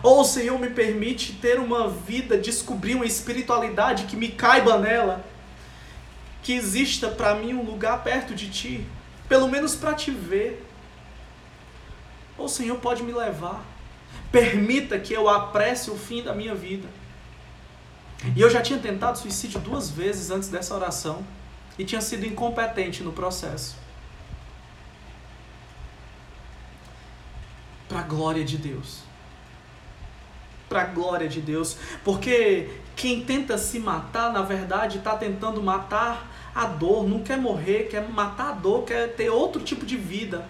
Ou 0.07 0.21
o 0.21 0.25
Senhor 0.25 0.57
me 0.57 0.71
permite 0.71 1.33
ter 1.33 1.59
uma 1.59 1.89
vida, 1.91 2.39
descobrir 2.39 2.95
uma 2.95 3.05
espiritualidade 3.05 4.05
que 4.05 4.15
me 4.15 4.29
caiba 4.29 4.79
nela, 4.79 5.25
que 6.45 6.53
exista 6.53 7.09
para 7.09 7.35
mim 7.35 7.55
um 7.55 7.65
lugar 7.65 8.05
perto 8.05 8.33
de 8.33 8.49
Ti, 8.49 8.87
pelo 9.29 9.49
menos 9.49 9.75
para 9.75 9.95
te 9.95 10.13
ver. 10.13 10.65
Ou 12.39 12.47
o 12.47 12.49
Senhor 12.49 12.79
pode 12.79 13.03
me 13.03 13.11
levar, 13.13 13.65
permita 14.31 14.97
que 14.97 15.13
eu 15.13 15.29
apresse 15.29 15.91
o 15.91 15.97
fim 15.97 16.23
da 16.23 16.33
minha 16.33 16.55
vida. 16.55 16.87
E 18.37 18.41
eu 18.41 18.49
já 18.49 18.63
tinha 18.63 18.79
tentado 18.79 19.19
suicídio 19.19 19.59
duas 19.59 19.91
vezes 19.91 20.31
antes 20.31 20.49
dessa 20.49 20.73
oração 20.73 21.27
e 21.77 21.85
tinha 21.85 22.01
sido 22.01 22.25
incompetente 22.25 23.03
no 23.03 23.13
processo. 23.13 23.75
Para 27.89 27.99
a 27.99 28.05
glória 28.05 28.45
de 28.45 28.57
Deus 28.57 29.06
para 30.69 30.83
a 30.83 30.87
glória 30.87 31.29
de 31.29 31.41
Deus, 31.41 31.77
porque 32.05 32.69
quem 32.97 33.23
tenta 33.23 33.59
se 33.59 33.79
matar, 33.79 34.33
na 34.33 34.43
verdade, 34.43 34.99
está 34.99 35.17
tentando 35.17 35.63
matar 35.63 36.51
a 36.55 36.65
dor, 36.67 37.07
não 37.07 37.21
quer 37.23 37.37
morrer, 37.37 37.89
quer 37.91 38.09
matar 38.09 38.49
a 38.49 38.53
dor, 38.53 38.85
quer 38.85 39.15
ter 39.15 39.29
outro 39.29 39.63
tipo 39.63 39.85
de 39.85 39.97
vida. 39.97 40.49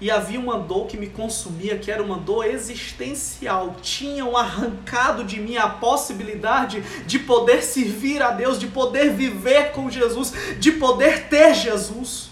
E 0.00 0.10
havia 0.10 0.40
uma 0.40 0.58
dor 0.58 0.88
que 0.88 0.96
me 0.96 1.06
consumia, 1.06 1.78
que 1.78 1.88
era 1.88 2.02
uma 2.02 2.18
dor 2.18 2.44
existencial. 2.44 3.76
Tinham 3.80 4.36
arrancado 4.36 5.22
de 5.22 5.40
mim 5.40 5.56
a 5.56 5.68
possibilidade 5.68 6.80
de 7.06 7.20
poder 7.20 7.62
servir 7.62 8.20
a 8.20 8.32
Deus, 8.32 8.58
de 8.58 8.66
poder 8.66 9.12
viver 9.12 9.70
com 9.70 9.88
Jesus, 9.88 10.32
de 10.58 10.72
poder 10.72 11.28
ter 11.28 11.54
Jesus. 11.54 12.31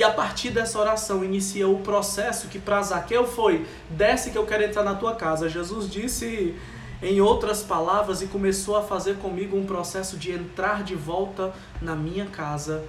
E 0.00 0.02
a 0.02 0.10
partir 0.10 0.48
dessa 0.48 0.78
oração 0.78 1.22
inicia 1.22 1.68
o 1.68 1.80
processo 1.80 2.48
que 2.48 2.58
para 2.58 2.80
Zaqueu 2.80 3.26
foi: 3.26 3.66
desce 3.90 4.30
que 4.30 4.38
eu 4.38 4.46
quero 4.46 4.64
entrar 4.64 4.82
na 4.82 4.94
tua 4.94 5.14
casa. 5.14 5.46
Jesus 5.46 5.90
disse 5.90 6.56
em 7.02 7.20
outras 7.20 7.62
palavras 7.62 8.22
e 8.22 8.26
começou 8.26 8.78
a 8.78 8.82
fazer 8.82 9.18
comigo 9.18 9.58
um 9.58 9.66
processo 9.66 10.16
de 10.16 10.32
entrar 10.32 10.82
de 10.84 10.94
volta 10.94 11.52
na 11.82 11.94
minha 11.94 12.24
casa 12.24 12.82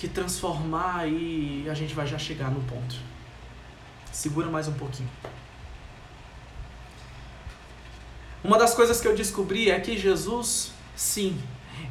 e 0.00 0.06
transformar 0.06 1.08
e 1.08 1.68
a 1.68 1.74
gente 1.74 1.96
vai 1.96 2.06
já 2.06 2.16
chegar 2.16 2.48
no 2.48 2.60
ponto. 2.60 2.94
Segura 4.12 4.48
mais 4.48 4.68
um 4.68 4.74
pouquinho. 4.74 5.10
Uma 8.44 8.56
das 8.56 8.72
coisas 8.72 9.00
que 9.00 9.08
eu 9.08 9.16
descobri 9.16 9.68
é 9.68 9.80
que 9.80 9.98
Jesus, 9.98 10.70
sim, 10.94 11.36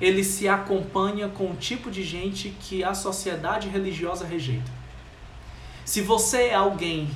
ele 0.02 0.24
se 0.24 0.48
acompanha 0.48 1.28
com 1.28 1.52
o 1.52 1.56
tipo 1.56 1.92
de 1.92 2.04
gente 2.04 2.50
que 2.62 2.84
a 2.84 2.94
sociedade 2.94 3.68
religiosa 3.68 4.26
rejeita. 4.26 4.72
Se 5.86 6.02
você 6.02 6.50
é 6.50 6.56
alguém 6.56 7.10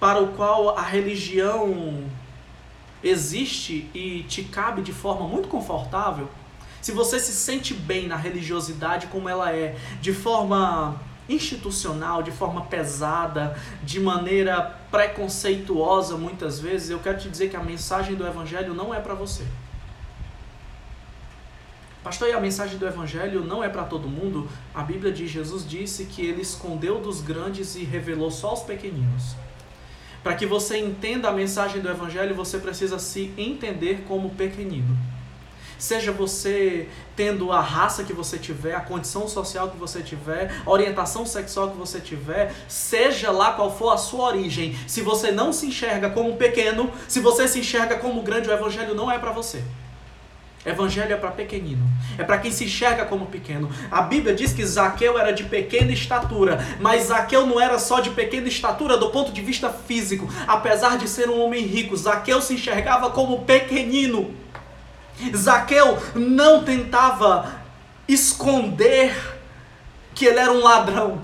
para 0.00 0.22
o 0.22 0.28
qual 0.28 0.76
a 0.76 0.82
religião 0.82 2.04
existe 3.02 3.90
e 3.94 4.24
te 4.28 4.44
cabe 4.44 4.82
de 4.82 4.92
forma 4.92 5.26
muito 5.28 5.48
confortável, 5.48 6.28
se 6.80 6.92
você 6.92 7.18
se 7.18 7.32
sente 7.32 7.74
bem 7.74 8.06
na 8.06 8.16
religiosidade 8.16 9.06
como 9.08 9.28
ela 9.28 9.52
é, 9.52 9.76
de 10.00 10.12
forma 10.12 11.00
institucional, 11.28 12.22
de 12.22 12.30
forma 12.30 12.62
pesada, 12.62 13.58
de 13.82 13.98
maneira 13.98 14.78
preconceituosa 14.90 16.16
muitas 16.16 16.60
vezes, 16.60 16.90
eu 16.90 16.98
quero 16.98 17.18
te 17.18 17.28
dizer 17.28 17.48
que 17.48 17.56
a 17.56 17.62
mensagem 17.62 18.14
do 18.14 18.26
evangelho 18.26 18.74
não 18.74 18.94
é 18.94 19.00
para 19.00 19.14
você. 19.14 19.44
Pastor, 22.04 22.28
e 22.28 22.32
a 22.32 22.40
mensagem 22.40 22.76
do 22.76 22.86
Evangelho 22.86 23.42
não 23.42 23.64
é 23.64 23.68
para 23.70 23.82
todo 23.84 24.06
mundo? 24.06 24.46
A 24.74 24.82
Bíblia 24.82 25.10
diz: 25.10 25.30
Jesus 25.30 25.66
disse 25.66 26.04
que 26.04 26.20
ele 26.20 26.42
escondeu 26.42 27.00
dos 27.00 27.22
grandes 27.22 27.76
e 27.76 27.82
revelou 27.82 28.30
só 28.30 28.48
aos 28.48 28.62
pequeninos. 28.62 29.34
Para 30.22 30.34
que 30.34 30.44
você 30.44 30.76
entenda 30.76 31.30
a 31.30 31.32
mensagem 31.32 31.80
do 31.80 31.88
Evangelho, 31.88 32.34
você 32.34 32.58
precisa 32.58 32.98
se 32.98 33.32
entender 33.38 34.04
como 34.06 34.28
pequenino. 34.30 34.94
Seja 35.78 36.12
você 36.12 36.90
tendo 37.16 37.50
a 37.50 37.60
raça 37.62 38.04
que 38.04 38.12
você 38.12 38.38
tiver, 38.38 38.74
a 38.74 38.80
condição 38.80 39.26
social 39.26 39.70
que 39.70 39.78
você 39.78 40.02
tiver, 40.02 40.54
a 40.64 40.70
orientação 40.70 41.24
sexual 41.24 41.70
que 41.70 41.76
você 41.78 42.00
tiver, 42.00 42.54
seja 42.68 43.30
lá 43.30 43.52
qual 43.52 43.74
for 43.74 43.90
a 43.90 43.96
sua 43.96 44.26
origem, 44.26 44.76
se 44.86 45.00
você 45.00 45.32
não 45.32 45.54
se 45.54 45.66
enxerga 45.66 46.10
como 46.10 46.36
pequeno, 46.36 46.90
se 47.08 47.20
você 47.20 47.48
se 47.48 47.60
enxerga 47.60 47.96
como 47.96 48.22
grande, 48.22 48.48
o 48.48 48.52
Evangelho 48.52 48.94
não 48.94 49.10
é 49.10 49.18
para 49.18 49.32
você. 49.32 49.62
Evangelho 50.64 51.12
é 51.12 51.16
para 51.16 51.30
pequenino, 51.30 51.86
é 52.16 52.24
para 52.24 52.38
quem 52.38 52.50
se 52.50 52.64
enxerga 52.64 53.04
como 53.04 53.26
pequeno. 53.26 53.70
A 53.90 54.00
Bíblia 54.00 54.34
diz 54.34 54.52
que 54.54 54.64
Zaqueu 54.64 55.18
era 55.18 55.30
de 55.30 55.44
pequena 55.44 55.92
estatura, 55.92 56.58
mas 56.80 57.04
Zaqueu 57.04 57.46
não 57.46 57.60
era 57.60 57.78
só 57.78 58.00
de 58.00 58.10
pequena 58.10 58.48
estatura 58.48 58.96
do 58.96 59.10
ponto 59.10 59.30
de 59.30 59.42
vista 59.42 59.68
físico. 59.68 60.26
Apesar 60.46 60.96
de 60.96 61.06
ser 61.06 61.28
um 61.28 61.38
homem 61.38 61.66
rico, 61.66 61.94
Zaqueu 61.94 62.40
se 62.40 62.54
enxergava 62.54 63.10
como 63.10 63.42
pequenino. 63.42 64.34
Zaqueu 65.36 65.98
não 66.14 66.64
tentava 66.64 67.60
esconder 68.08 69.14
que 70.14 70.24
ele 70.24 70.38
era 70.38 70.50
um 70.50 70.62
ladrão. 70.62 71.20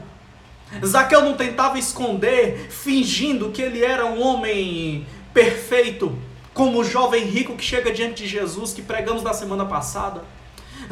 Zaqueu 0.85 1.22
não 1.22 1.35
tentava 1.35 1.79
esconder 1.79 2.68
fingindo 2.68 3.50
que 3.50 3.62
ele 3.62 3.83
era 3.83 4.05
um 4.05 4.22
homem 4.22 5.07
perfeito 5.33 6.16
como 6.61 6.81
o 6.81 6.85
jovem 6.85 7.25
rico 7.25 7.57
que 7.57 7.64
chega 7.64 7.90
diante 7.90 8.23
de 8.23 8.29
Jesus, 8.29 8.75
que 8.75 8.83
pregamos 8.83 9.23
na 9.23 9.33
semana 9.33 9.64
passada. 9.64 10.25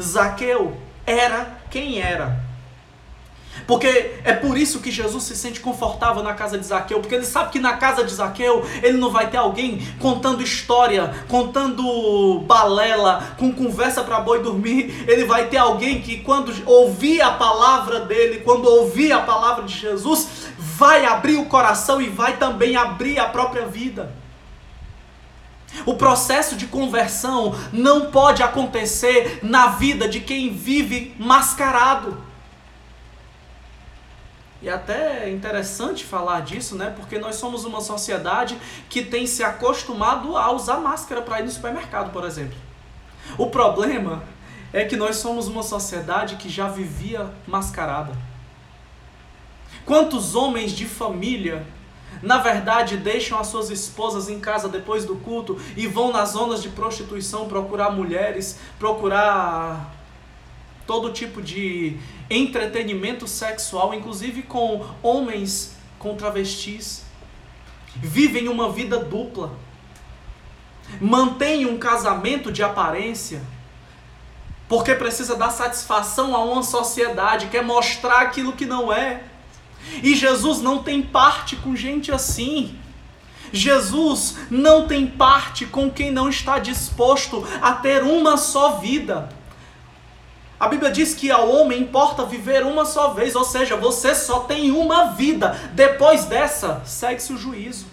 Zaqueu 0.01 0.75
era 1.05 1.59
quem 1.69 2.01
era. 2.01 2.43
Porque 3.67 4.15
é 4.23 4.33
por 4.33 4.57
isso 4.57 4.79
que 4.79 4.89
Jesus 4.89 5.25
se 5.25 5.35
sente 5.35 5.59
confortável 5.59 6.23
na 6.23 6.33
casa 6.33 6.57
de 6.57 6.65
Zaqueu, 6.65 6.99
porque 6.99 7.13
ele 7.13 7.23
sabe 7.23 7.51
que 7.51 7.59
na 7.59 7.77
casa 7.77 8.03
de 8.03 8.11
Zaqueu 8.11 8.65
ele 8.81 8.97
não 8.97 9.11
vai 9.11 9.29
ter 9.29 9.37
alguém 9.37 9.79
contando 9.99 10.41
história, 10.41 11.13
contando 11.27 12.39
balela, 12.47 13.35
com 13.37 13.53
conversa 13.53 14.01
para 14.01 14.21
boi 14.21 14.41
dormir. 14.41 15.05
Ele 15.07 15.25
vai 15.25 15.49
ter 15.49 15.57
alguém 15.57 16.01
que 16.01 16.21
quando 16.21 16.51
ouvir 16.65 17.21
a 17.21 17.33
palavra 17.33 17.99
dele, 17.99 18.39
quando 18.39 18.65
ouvir 18.65 19.11
a 19.11 19.21
palavra 19.21 19.65
de 19.65 19.77
Jesus, 19.77 20.47
vai 20.57 21.05
abrir 21.05 21.37
o 21.37 21.45
coração 21.45 22.01
e 22.01 22.09
vai 22.09 22.37
também 22.37 22.75
abrir 22.75 23.19
a 23.19 23.25
própria 23.25 23.67
vida. 23.67 24.17
O 25.85 25.95
processo 25.95 26.55
de 26.55 26.67
conversão 26.67 27.55
não 27.71 28.11
pode 28.11 28.43
acontecer 28.43 29.39
na 29.43 29.67
vida 29.67 30.07
de 30.07 30.19
quem 30.19 30.53
vive 30.53 31.15
mascarado. 31.19 32.29
E 34.61 34.69
até 34.69 35.25
é 35.25 35.31
interessante 35.31 36.03
falar 36.03 36.41
disso, 36.41 36.75
né? 36.75 36.93
Porque 36.95 37.17
nós 37.17 37.35
somos 37.35 37.63
uma 37.63 37.79
sociedade 37.79 38.57
que 38.89 39.01
tem 39.01 39.25
se 39.25 39.41
acostumado 39.41 40.35
a 40.35 40.51
usar 40.51 40.77
máscara 40.77 41.21
para 41.21 41.39
ir 41.39 41.43
no 41.43 41.51
supermercado, 41.51 42.11
por 42.11 42.25
exemplo. 42.25 42.57
O 43.37 43.47
problema 43.47 44.23
é 44.73 44.83
que 44.83 44.97
nós 44.97 45.15
somos 45.15 45.47
uma 45.47 45.63
sociedade 45.63 46.35
que 46.35 46.49
já 46.49 46.67
vivia 46.67 47.29
mascarada. 47.47 48.11
Quantos 49.85 50.35
homens 50.35 50.71
de 50.73 50.85
família 50.85 51.65
na 52.21 52.39
verdade, 52.39 52.97
deixam 52.97 53.39
as 53.39 53.47
suas 53.47 53.69
esposas 53.69 54.29
em 54.29 54.39
casa 54.39 54.67
depois 54.67 55.05
do 55.05 55.15
culto 55.15 55.59
e 55.77 55.87
vão 55.87 56.11
nas 56.11 56.29
zonas 56.29 56.61
de 56.61 56.69
prostituição 56.69 57.47
procurar 57.47 57.91
mulheres, 57.91 58.59
procurar 58.77 59.95
todo 60.85 61.13
tipo 61.13 61.41
de 61.41 61.97
entretenimento 62.29 63.27
sexual, 63.27 63.93
inclusive 63.93 64.43
com 64.43 64.85
homens 65.01 65.75
com 65.97 66.15
travestis. 66.15 67.03
Vivem 67.95 68.47
uma 68.47 68.71
vida 68.71 68.99
dupla. 68.99 69.51
Mantêm 70.99 71.65
um 71.65 71.77
casamento 71.77 72.51
de 72.51 72.63
aparência 72.63 73.41
porque 74.69 74.93
precisa 74.93 75.35
dar 75.35 75.49
satisfação 75.49 76.35
a 76.35 76.43
uma 76.43 76.61
sociedade, 76.61 77.47
quer 77.47 77.63
mostrar 77.63 78.21
aquilo 78.21 78.53
que 78.53 78.67
não 78.67 78.93
é. 78.93 79.23
E 80.03 80.15
Jesus 80.15 80.61
não 80.61 80.83
tem 80.83 81.01
parte 81.01 81.55
com 81.55 81.75
gente 81.75 82.11
assim. 82.11 82.77
Jesus 83.51 84.37
não 84.49 84.87
tem 84.87 85.07
parte 85.07 85.65
com 85.65 85.89
quem 85.89 86.11
não 86.11 86.29
está 86.29 86.59
disposto 86.59 87.45
a 87.61 87.73
ter 87.73 88.03
uma 88.03 88.37
só 88.37 88.77
vida. 88.77 89.29
A 90.59 90.67
Bíblia 90.67 90.91
diz 90.91 91.13
que 91.13 91.31
ao 91.31 91.49
homem 91.49 91.81
importa 91.81 92.25
viver 92.25 92.65
uma 92.65 92.85
só 92.85 93.09
vez, 93.09 93.33
ou 93.33 93.45
seja, 93.45 93.77
você 93.77 94.13
só 94.13 94.41
tem 94.41 94.71
uma 94.71 95.11
vida. 95.11 95.57
Depois 95.73 96.25
dessa, 96.25 96.81
segue-se 96.85 97.31
o 97.31 97.37
juízo. 97.37 97.85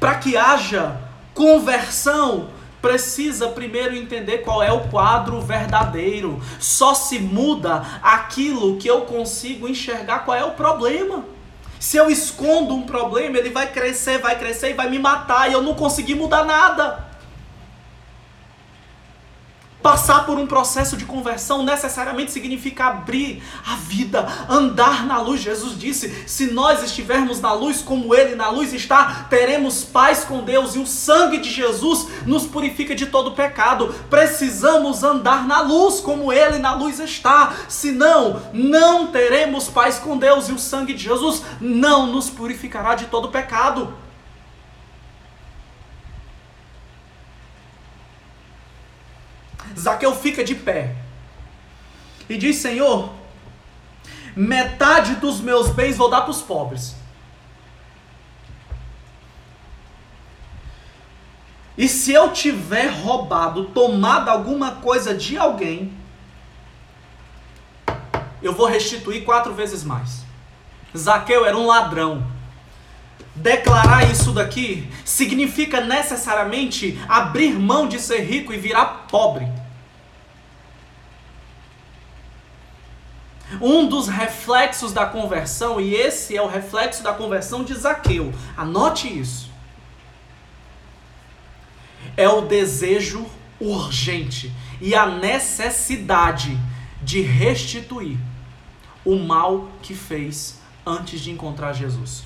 Para 0.00 0.16
que 0.16 0.36
haja 0.36 1.00
conversão, 1.34 2.48
precisa 2.80 3.48
primeiro 3.48 3.94
entender 3.94 4.38
qual 4.38 4.62
é 4.62 4.72
o 4.72 4.88
quadro 4.88 5.40
verdadeiro. 5.40 6.40
Só 6.58 6.94
se 6.94 7.18
muda 7.18 7.84
aquilo 8.02 8.76
que 8.76 8.88
eu 8.88 9.02
consigo 9.02 9.68
enxergar 9.68 10.20
qual 10.20 10.36
é 10.36 10.44
o 10.44 10.52
problema. 10.52 11.24
Se 11.78 11.96
eu 11.96 12.10
escondo 12.10 12.74
um 12.74 12.82
problema, 12.82 13.38
ele 13.38 13.50
vai 13.50 13.72
crescer, 13.72 14.18
vai 14.18 14.38
crescer 14.38 14.70
e 14.70 14.74
vai 14.74 14.88
me 14.90 14.98
matar 14.98 15.48
e 15.48 15.54
eu 15.54 15.62
não 15.62 15.74
consegui 15.74 16.14
mudar 16.14 16.44
nada. 16.44 17.09
Passar 19.82 20.26
por 20.26 20.38
um 20.38 20.46
processo 20.46 20.94
de 20.94 21.06
conversão 21.06 21.62
necessariamente 21.62 22.32
significa 22.32 22.86
abrir 22.86 23.42
a 23.66 23.76
vida, 23.76 24.28
andar 24.46 25.06
na 25.06 25.18
luz. 25.18 25.40
Jesus 25.40 25.78
disse: 25.78 26.24
se 26.26 26.50
nós 26.50 26.82
estivermos 26.82 27.40
na 27.40 27.52
luz 27.54 27.80
como 27.80 28.14
Ele 28.14 28.34
na 28.34 28.50
luz 28.50 28.74
está, 28.74 29.26
teremos 29.30 29.82
paz 29.82 30.22
com 30.22 30.42
Deus 30.44 30.74
e 30.74 30.78
o 30.78 30.86
sangue 30.86 31.38
de 31.38 31.50
Jesus 31.50 32.08
nos 32.26 32.46
purifica 32.46 32.94
de 32.94 33.06
todo 33.06 33.32
pecado. 33.32 33.94
Precisamos 34.10 35.02
andar 35.02 35.46
na 35.46 35.62
luz 35.62 36.00
como 36.00 36.30
Ele 36.30 36.58
na 36.58 36.74
luz 36.74 37.00
está, 37.00 37.54
senão 37.66 38.42
não 38.52 39.06
teremos 39.06 39.68
paz 39.68 39.98
com 39.98 40.18
Deus 40.18 40.50
e 40.50 40.52
o 40.52 40.58
sangue 40.58 40.92
de 40.92 41.04
Jesus 41.04 41.42
não 41.58 42.06
nos 42.06 42.28
purificará 42.28 42.94
de 42.94 43.06
todo 43.06 43.28
pecado. 43.28 44.09
Zaqueu 49.78 50.14
fica 50.14 50.44
de 50.44 50.54
pé 50.54 50.94
e 52.28 52.36
diz: 52.36 52.56
Senhor, 52.56 53.12
metade 54.36 55.16
dos 55.16 55.40
meus 55.40 55.70
bens 55.70 55.96
vou 55.96 56.08
dar 56.08 56.22
para 56.22 56.30
os 56.30 56.42
pobres. 56.42 56.96
E 61.76 61.88
se 61.88 62.12
eu 62.12 62.30
tiver 62.30 62.88
roubado, 62.88 63.66
tomado 63.66 64.28
alguma 64.28 64.72
coisa 64.72 65.14
de 65.14 65.38
alguém, 65.38 65.92
eu 68.42 68.52
vou 68.52 68.66
restituir 68.66 69.24
quatro 69.24 69.54
vezes 69.54 69.82
mais. 69.82 70.24
Zaqueu 70.96 71.46
era 71.46 71.56
um 71.56 71.66
ladrão. 71.66 72.22
Declarar 73.34 74.10
isso 74.10 74.32
daqui 74.32 74.90
significa 75.04 75.80
necessariamente 75.80 77.00
abrir 77.08 77.58
mão 77.58 77.88
de 77.88 77.98
ser 77.98 78.20
rico 78.20 78.52
e 78.52 78.58
virar 78.58 79.06
pobre. 79.08 79.59
Um 83.60 83.86
dos 83.86 84.08
reflexos 84.08 84.92
da 84.92 85.04
conversão, 85.04 85.80
e 85.80 85.94
esse 85.94 86.36
é 86.36 86.40
o 86.40 86.48
reflexo 86.48 87.02
da 87.02 87.12
conversão 87.12 87.62
de 87.62 87.74
Zaqueu, 87.74 88.32
anote 88.56 89.06
isso. 89.06 89.50
É 92.16 92.28
o 92.28 92.40
desejo 92.40 93.26
urgente 93.60 94.50
e 94.80 94.94
a 94.94 95.06
necessidade 95.06 96.56
de 97.02 97.20
restituir 97.20 98.18
o 99.04 99.16
mal 99.16 99.68
que 99.82 99.94
fez 99.94 100.60
antes 100.86 101.20
de 101.20 101.30
encontrar 101.30 101.72
Jesus. 101.74 102.24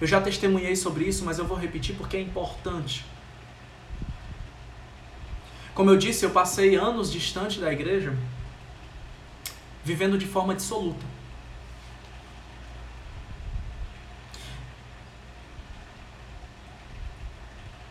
Eu 0.00 0.06
já 0.06 0.20
testemunhei 0.20 0.76
sobre 0.76 1.04
isso, 1.04 1.24
mas 1.24 1.38
eu 1.38 1.46
vou 1.46 1.56
repetir 1.56 1.94
porque 1.96 2.16
é 2.16 2.20
importante. 2.20 3.04
Como 5.76 5.90
eu 5.90 5.98
disse, 5.98 6.24
eu 6.24 6.30
passei 6.30 6.74
anos 6.74 7.12
distante 7.12 7.60
da 7.60 7.70
igreja, 7.70 8.16
vivendo 9.84 10.16
de 10.16 10.26
forma 10.26 10.54
dissoluta. 10.54 11.04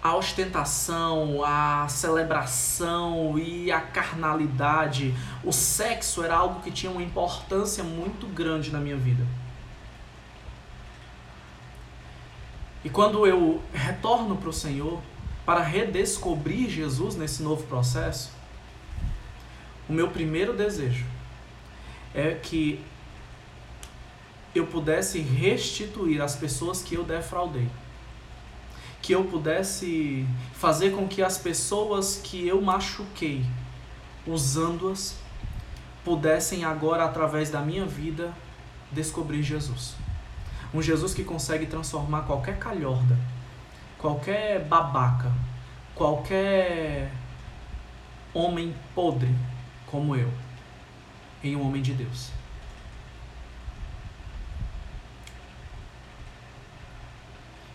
a 0.01 0.15
ostentação, 0.15 1.43
a 1.43 1.87
celebração 1.87 3.39
e 3.39 3.71
a 3.71 3.81
carnalidade, 3.81 5.15
o 5.43 5.51
sexo 5.51 6.23
era 6.23 6.35
algo 6.35 6.61
que 6.61 6.69
tinha 6.69 6.91
uma 6.91 7.01
importância 7.01 7.83
muito 7.83 8.27
grande 8.27 8.71
na 8.71 8.79
minha 8.79 8.95
vida. 8.95 9.25
E 12.83 12.89
quando 12.89 13.25
eu 13.25 13.63
retorno 13.73 14.35
para 14.35 14.49
o 14.49 14.53
Senhor 14.53 15.01
para 15.45 15.61
redescobrir 15.61 16.69
Jesus 16.69 17.15
nesse 17.15 17.43
novo 17.43 17.63
processo, 17.67 18.31
o 19.87 19.93
meu 19.93 20.09
primeiro 20.09 20.53
desejo 20.53 21.05
é 22.13 22.33
que 22.33 22.83
eu 24.55 24.65
pudesse 24.65 25.19
restituir 25.19 26.21
as 26.21 26.35
pessoas 26.35 26.81
que 26.81 26.95
eu 26.95 27.03
defraudei. 27.03 27.67
Que 29.01 29.13
eu 29.13 29.25
pudesse 29.25 30.25
fazer 30.53 30.91
com 30.91 31.07
que 31.07 31.21
as 31.21 31.37
pessoas 31.37 32.19
que 32.23 32.47
eu 32.47 32.59
machuquei, 32.61 33.45
usando-as, 34.25 35.15
pudessem 36.03 36.63
agora, 36.63 37.03
através 37.03 37.51
da 37.51 37.61
minha 37.61 37.85
vida, 37.85 38.33
descobrir 38.91 39.43
Jesus. 39.43 39.93
Um 40.73 40.81
Jesus 40.81 41.13
que 41.13 41.23
consegue 41.23 41.65
transformar 41.65 42.21
qualquer 42.21 42.57
calhorda, 42.57 43.17
qualquer 43.97 44.63
babaca, 44.63 45.31
qualquer 45.93 47.11
homem 48.33 48.75
podre 48.93 49.33
como 49.87 50.15
eu, 50.15 50.31
em 51.43 51.55
um 51.55 51.65
homem 51.65 51.81
de 51.81 51.93
Deus. 51.93 52.31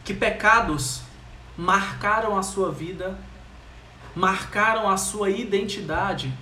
Que 0.04 0.12
pecados 0.12 1.02
marcaram 1.56 2.36
a 2.36 2.42
sua 2.42 2.72
vida, 2.72 3.18
marcaram 4.14 4.88
a 4.88 4.96
sua 4.96 5.30
identidade 5.30 6.32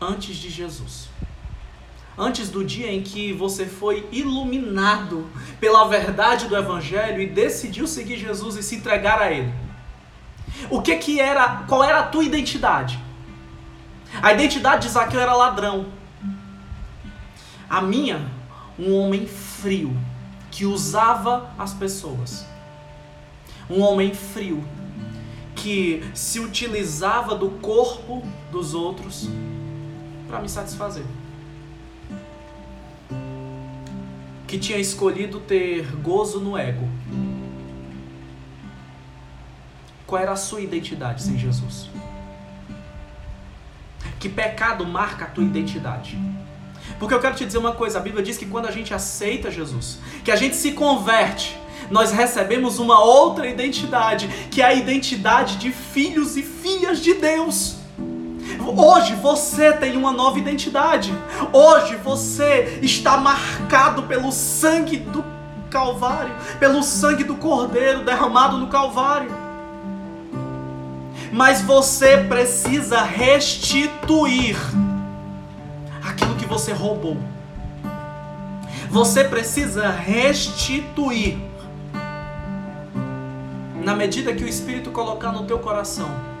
antes 0.00 0.36
de 0.36 0.50
Jesus. 0.50 1.08
Antes 2.16 2.48
do 2.48 2.64
dia 2.64 2.92
em 2.92 3.02
que 3.02 3.32
você 3.32 3.66
foi 3.66 4.08
iluminado 4.12 5.26
pela 5.58 5.88
verdade 5.88 6.46
do 6.46 6.56
evangelho 6.56 7.20
e 7.20 7.26
decidiu 7.26 7.86
seguir 7.86 8.16
Jesus 8.16 8.56
e 8.56 8.62
se 8.62 8.76
entregar 8.76 9.20
a 9.20 9.32
ele. 9.32 9.52
O 10.70 10.80
que 10.80 10.96
que 10.96 11.20
era, 11.20 11.64
qual 11.68 11.82
era 11.82 12.00
a 12.00 12.02
tua 12.04 12.24
identidade? 12.24 12.98
A 14.22 14.32
identidade 14.32 14.86
de 14.86 14.92
Zaqueu 14.92 15.20
era 15.20 15.34
ladrão. 15.34 15.86
A 17.68 17.80
minha, 17.80 18.24
um 18.78 18.94
homem 18.94 19.26
frio 19.26 19.96
que 20.50 20.64
usava 20.64 21.50
as 21.58 21.74
pessoas. 21.74 22.46
Um 23.68 23.80
homem 23.80 24.14
frio 24.14 24.64
que 25.56 26.04
se 26.14 26.38
utilizava 26.38 27.34
do 27.34 27.50
corpo 27.50 28.22
dos 28.52 28.74
outros 28.74 29.28
para 30.28 30.40
me 30.40 30.48
satisfazer. 30.48 31.04
Que 34.54 34.60
tinha 34.60 34.78
escolhido 34.78 35.40
ter 35.40 35.84
gozo 35.96 36.38
no 36.38 36.56
ego. 36.56 36.88
Qual 40.06 40.22
era 40.22 40.30
a 40.30 40.36
sua 40.36 40.60
identidade 40.60 41.24
sem 41.24 41.36
Jesus? 41.36 41.90
Que 44.20 44.28
pecado 44.28 44.86
marca 44.86 45.24
a 45.24 45.28
tua 45.28 45.42
identidade? 45.42 46.16
Porque 47.00 47.12
eu 47.12 47.18
quero 47.18 47.34
te 47.34 47.44
dizer 47.44 47.58
uma 47.58 47.72
coisa: 47.72 47.98
a 47.98 48.00
Bíblia 48.00 48.22
diz 48.22 48.38
que 48.38 48.46
quando 48.46 48.66
a 48.66 48.70
gente 48.70 48.94
aceita 48.94 49.50
Jesus, 49.50 49.98
que 50.24 50.30
a 50.30 50.36
gente 50.36 50.54
se 50.54 50.70
converte, 50.70 51.58
nós 51.90 52.12
recebemos 52.12 52.78
uma 52.78 53.02
outra 53.02 53.48
identidade, 53.48 54.28
que 54.52 54.62
é 54.62 54.66
a 54.66 54.72
identidade 54.72 55.56
de 55.56 55.72
filhos 55.72 56.36
e 56.36 56.44
filhas 56.44 57.00
de 57.00 57.14
Deus. 57.14 57.78
Hoje 58.66 59.14
você 59.14 59.72
tem 59.72 59.96
uma 59.96 60.12
nova 60.12 60.38
identidade. 60.38 61.12
Hoje 61.52 61.96
você 61.96 62.78
está 62.82 63.16
marcado 63.16 64.04
pelo 64.04 64.32
sangue 64.32 64.96
do 64.96 65.24
Calvário, 65.70 66.34
pelo 66.58 66.82
sangue 66.82 67.24
do 67.24 67.34
Cordeiro 67.34 68.04
derramado 68.04 68.56
no 68.56 68.68
Calvário. 68.68 69.30
Mas 71.32 71.60
você 71.60 72.18
precisa 72.18 73.02
restituir 73.02 74.56
aquilo 76.02 76.34
que 76.36 76.46
você 76.46 76.72
roubou. 76.72 77.16
Você 78.88 79.24
precisa 79.24 79.90
restituir 79.90 81.36
na 83.82 83.94
medida 83.94 84.32
que 84.32 84.44
o 84.44 84.48
Espírito 84.48 84.90
colocar 84.90 85.32
no 85.32 85.44
teu 85.44 85.58
coração. 85.58 86.33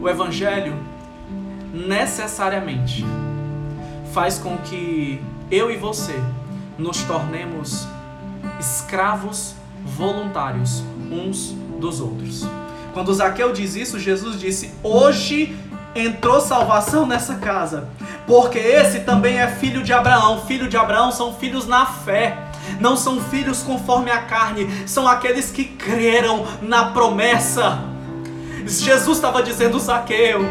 O 0.00 0.08
Evangelho 0.08 0.76
necessariamente 1.72 3.04
faz 4.12 4.38
com 4.38 4.56
que 4.58 5.20
eu 5.50 5.70
e 5.70 5.76
você 5.76 6.14
nos 6.78 7.02
tornemos 7.02 7.86
escravos 8.60 9.54
voluntários 9.84 10.82
uns 11.10 11.54
dos 11.80 12.00
outros. 12.00 12.46
Quando 12.92 13.12
Zaqueu 13.12 13.52
diz 13.52 13.74
isso, 13.74 13.98
Jesus 13.98 14.38
disse: 14.38 14.72
Hoje 14.82 15.56
entrou 15.94 16.40
salvação 16.40 17.06
nessa 17.06 17.36
casa, 17.36 17.88
porque 18.26 18.58
esse 18.58 19.00
também 19.00 19.38
é 19.38 19.48
filho 19.48 19.82
de 19.82 19.92
Abraão. 19.92 20.42
Filho 20.46 20.68
de 20.68 20.76
Abraão 20.76 21.10
são 21.10 21.34
filhos 21.34 21.66
na 21.66 21.86
fé. 21.86 22.38
Não 22.80 22.96
são 22.96 23.20
filhos 23.20 23.62
conforme 23.62 24.10
a 24.10 24.22
carne, 24.22 24.68
são 24.86 25.08
aqueles 25.08 25.50
que 25.50 25.64
creram 25.64 26.46
na 26.60 26.90
promessa. 26.90 27.87
Jesus 28.68 29.16
estava 29.16 29.42
dizendo, 29.42 29.78
Zaqueu, 29.78 30.46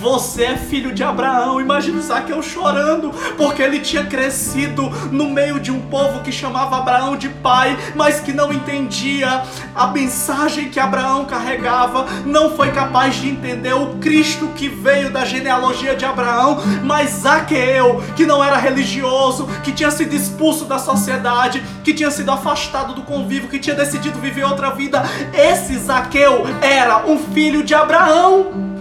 você 0.00 0.44
é 0.44 0.56
filho 0.56 0.92
de 0.92 1.02
Abraão. 1.02 1.60
Imagina 1.60 2.00
Zaqueu 2.00 2.42
chorando, 2.42 3.10
porque 3.36 3.62
ele 3.62 3.80
tinha 3.80 4.04
crescido 4.04 4.88
no 5.10 5.30
meio 5.30 5.60
de 5.60 5.70
um 5.70 5.80
povo 5.80 6.20
que 6.20 6.32
chamava 6.32 6.78
Abraão 6.78 7.16
de 7.16 7.28
pai, 7.28 7.76
mas 7.94 8.20
que 8.20 8.32
não 8.32 8.52
entendia 8.52 9.42
a 9.74 9.86
mensagem 9.88 10.68
que 10.68 10.80
Abraão 10.80 11.24
carregava, 11.24 12.06
não 12.24 12.56
foi 12.56 12.70
capaz 12.70 13.16
de 13.16 13.28
entender 13.28 13.74
o 13.74 13.96
Cristo 13.96 14.48
que 14.54 14.68
veio 14.68 15.10
da 15.10 15.24
genealogia 15.24 15.94
de 15.94 16.04
Abraão, 16.04 16.58
mas 16.82 17.10
Zaqueu, 17.10 18.02
que 18.16 18.26
não 18.26 18.42
era 18.42 18.56
religioso, 18.56 19.48
que 19.62 19.72
tinha 19.72 19.90
sido 19.90 20.14
expulso 20.14 20.64
da 20.64 20.78
sociedade, 20.78 21.62
que 21.82 21.94
tinha 21.94 22.10
sido 22.10 22.30
afastado 22.30 22.94
do 22.94 23.02
convívio, 23.02 23.48
que 23.48 23.58
tinha 23.58 23.76
decidido 23.76 24.18
viver 24.18 24.44
outra 24.44 24.70
vida, 24.70 25.02
esse 25.32 25.76
Zaqueu 25.78 26.44
era 26.60 27.06
um 27.06 27.18
filho 27.18 27.62
de 27.62 27.74
Abraão. 27.74 28.73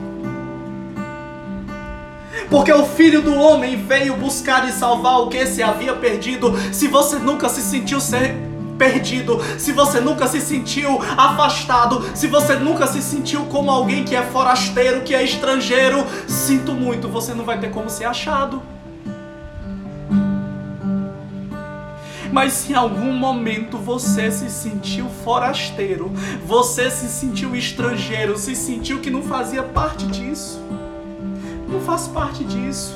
Porque 2.54 2.72
o 2.72 2.86
filho 2.86 3.20
do 3.20 3.34
homem 3.34 3.76
veio 3.76 4.16
buscar 4.16 4.70
e 4.70 4.72
salvar 4.72 5.22
o 5.22 5.28
que 5.28 5.44
se 5.48 5.64
havia 5.64 5.92
perdido. 5.96 6.54
Se 6.72 6.88
você 6.88 7.18
nunca 7.18 7.50
se 7.50 7.64
sentiu 7.64 8.00
ser 8.00 8.36
perdido, 8.78 9.42
se 9.58 9.72
você 9.72 10.00
nunca 10.00 10.28
se 10.28 10.40
sentiu 10.40 11.02
afastado, 11.18 12.06
se 12.16 12.28
você 12.28 12.56
nunca 12.56 12.86
se 12.86 13.02
sentiu 13.02 13.46
como 13.46 13.72
alguém 13.72 14.04
que 14.04 14.16
é 14.16 14.22
forasteiro, 14.22 15.02
que 15.02 15.16
é 15.16 15.24
estrangeiro, 15.24 16.06
sinto 16.28 16.74
muito, 16.74 17.08
você 17.08 17.34
não 17.34 17.44
vai 17.44 17.60
ter 17.60 17.72
como 17.72 17.90
ser 17.90 18.06
achado. 18.06 18.62
Mas 22.32 22.54
se 22.54 22.74
em 22.74 22.76
algum 22.76 23.14
momento 23.14 23.80
você 23.80 24.30
se 24.30 24.52
sentiu 24.52 25.10
forasteiro, 25.26 26.12
você 26.46 26.92
se 26.92 27.08
sentiu 27.08 27.56
estrangeiro, 27.56 28.38
se 28.38 28.56
sentiu 28.56 29.00
que 29.00 29.10
não 29.10 29.24
fazia 29.24 29.64
parte 29.64 30.06
disso, 30.06 30.62
não 31.74 31.82
faço 31.82 32.12
parte 32.12 32.44
disso. 32.44 32.96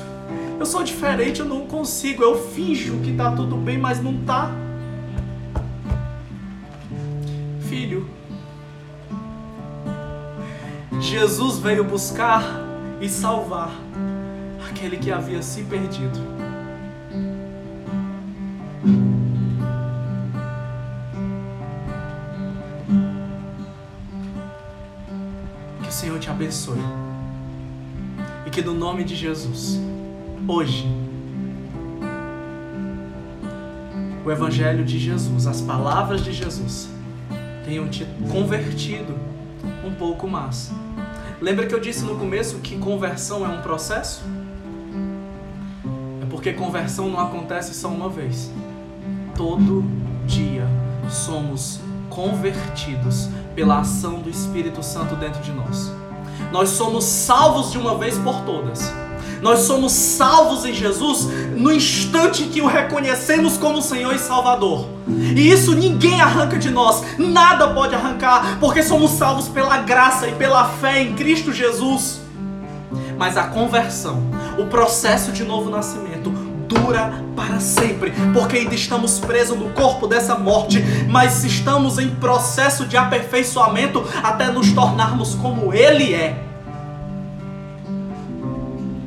Eu 0.58 0.64
sou 0.64 0.82
diferente, 0.84 1.40
eu 1.40 1.46
não 1.46 1.66
consigo. 1.66 2.22
Eu 2.22 2.48
finjo 2.50 3.00
que 3.00 3.12
tá 3.12 3.32
tudo 3.32 3.56
bem, 3.56 3.76
mas 3.76 4.00
não 4.00 4.16
tá. 4.24 4.50
Filho, 7.68 8.08
Jesus 11.00 11.58
veio 11.58 11.84
buscar 11.84 12.42
e 13.00 13.08
salvar 13.08 13.70
aquele 14.70 14.96
que 14.96 15.10
havia 15.10 15.42
se 15.42 15.62
perdido. 15.64 16.18
Que 25.82 25.88
o 25.88 25.92
Senhor 25.92 26.18
te 26.18 26.30
abençoe 26.30 26.78
que 28.58 28.62
no 28.62 28.74
nome 28.74 29.04
de 29.04 29.14
Jesus, 29.14 29.80
hoje, 30.48 30.84
o 34.26 34.30
Evangelho 34.32 34.84
de 34.84 34.98
Jesus, 34.98 35.46
as 35.46 35.60
palavras 35.60 36.24
de 36.24 36.32
Jesus, 36.32 36.88
tenham 37.64 37.88
te 37.88 38.04
convertido 38.32 39.14
um 39.86 39.94
pouco 39.94 40.26
mais. 40.26 40.72
Lembra 41.40 41.68
que 41.68 41.74
eu 41.74 41.78
disse 41.78 42.04
no 42.04 42.16
começo 42.16 42.58
que 42.58 42.76
conversão 42.78 43.46
é 43.46 43.48
um 43.48 43.62
processo? 43.62 44.24
É 46.20 46.26
porque 46.28 46.52
conversão 46.52 47.08
não 47.08 47.20
acontece 47.20 47.72
só 47.72 47.86
uma 47.86 48.08
vez. 48.08 48.50
todo 49.36 49.84
dia 50.26 50.66
somos 51.08 51.78
convertidos 52.10 53.28
pela 53.54 53.78
ação 53.78 54.20
do 54.20 54.28
Espírito 54.28 54.82
Santo 54.82 55.14
dentro 55.14 55.40
de 55.42 55.52
nós. 55.52 55.92
Nós 56.52 56.70
somos 56.70 57.04
salvos 57.04 57.70
de 57.70 57.78
uma 57.78 57.96
vez 57.96 58.16
por 58.18 58.40
todas. 58.42 58.92
Nós 59.40 59.60
somos 59.60 59.92
salvos 59.92 60.64
em 60.64 60.74
Jesus 60.74 61.28
no 61.56 61.72
instante 61.72 62.44
que 62.44 62.60
o 62.60 62.66
reconhecemos 62.66 63.56
como 63.56 63.80
Senhor 63.80 64.14
e 64.14 64.18
Salvador. 64.18 64.86
E 65.06 65.50
isso 65.50 65.74
ninguém 65.74 66.20
arranca 66.20 66.58
de 66.58 66.70
nós, 66.70 67.02
nada 67.18 67.68
pode 67.68 67.94
arrancar, 67.94 68.58
porque 68.58 68.82
somos 68.82 69.12
salvos 69.12 69.48
pela 69.48 69.78
graça 69.78 70.28
e 70.28 70.34
pela 70.34 70.64
fé 70.64 71.02
em 71.02 71.14
Cristo 71.14 71.52
Jesus. 71.52 72.20
Mas 73.16 73.36
a 73.36 73.44
conversão, 73.44 74.22
o 74.58 74.66
processo 74.66 75.32
de 75.32 75.44
novo 75.44 75.70
nascimento, 75.70 76.07
dura 76.68 77.24
para 77.34 77.58
sempre, 77.58 78.12
porque 78.32 78.58
ainda 78.58 78.74
estamos 78.74 79.18
presos 79.18 79.58
no 79.58 79.70
corpo 79.70 80.06
dessa 80.06 80.36
morte, 80.36 80.84
mas 81.08 81.42
estamos 81.44 81.98
em 81.98 82.10
processo 82.16 82.86
de 82.86 82.96
aperfeiçoamento 82.96 84.04
até 84.22 84.52
nos 84.52 84.72
tornarmos 84.72 85.34
como 85.34 85.72
Ele 85.72 86.14
é. 86.14 86.44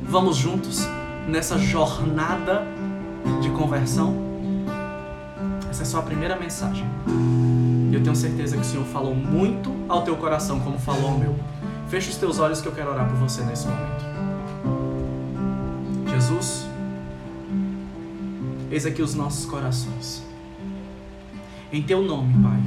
Vamos 0.04 0.36
juntos 0.36 0.86
nessa 1.28 1.58
jornada 1.58 2.64
de 3.42 3.50
conversão? 3.52 4.14
Essa 5.70 5.84
é 5.84 5.86
só 5.86 6.00
a 6.00 6.02
primeira 6.02 6.36
mensagem. 6.36 6.86
Eu 7.94 8.02
tenho 8.02 8.16
certeza 8.16 8.58
que 8.58 8.62
o 8.62 8.66
Senhor 8.66 8.86
falou 8.86 9.16
muito 9.16 9.74
ao 9.88 10.02
teu 10.02 10.16
coração, 10.18 10.60
como 10.60 10.78
falou 10.80 11.12
ao 11.12 11.18
meu. 11.18 11.36
Feche 11.88 12.10
os 12.10 12.18
teus 12.18 12.40
olhos 12.40 12.62
que 12.62 12.68
eu 12.68 12.72
quero 12.72 12.90
orar 12.90 13.08
por 13.08 13.18
você 13.18 13.42
nesse 13.44 13.68
momento. 13.68 14.06
Jesus, 16.10 16.66
eis 18.72 18.86
aqui 18.86 19.02
os 19.02 19.14
nossos 19.14 19.46
corações. 19.46 20.24
Em 21.72 21.84
teu 21.84 22.02
nome, 22.02 22.42
Pai, 22.42 22.60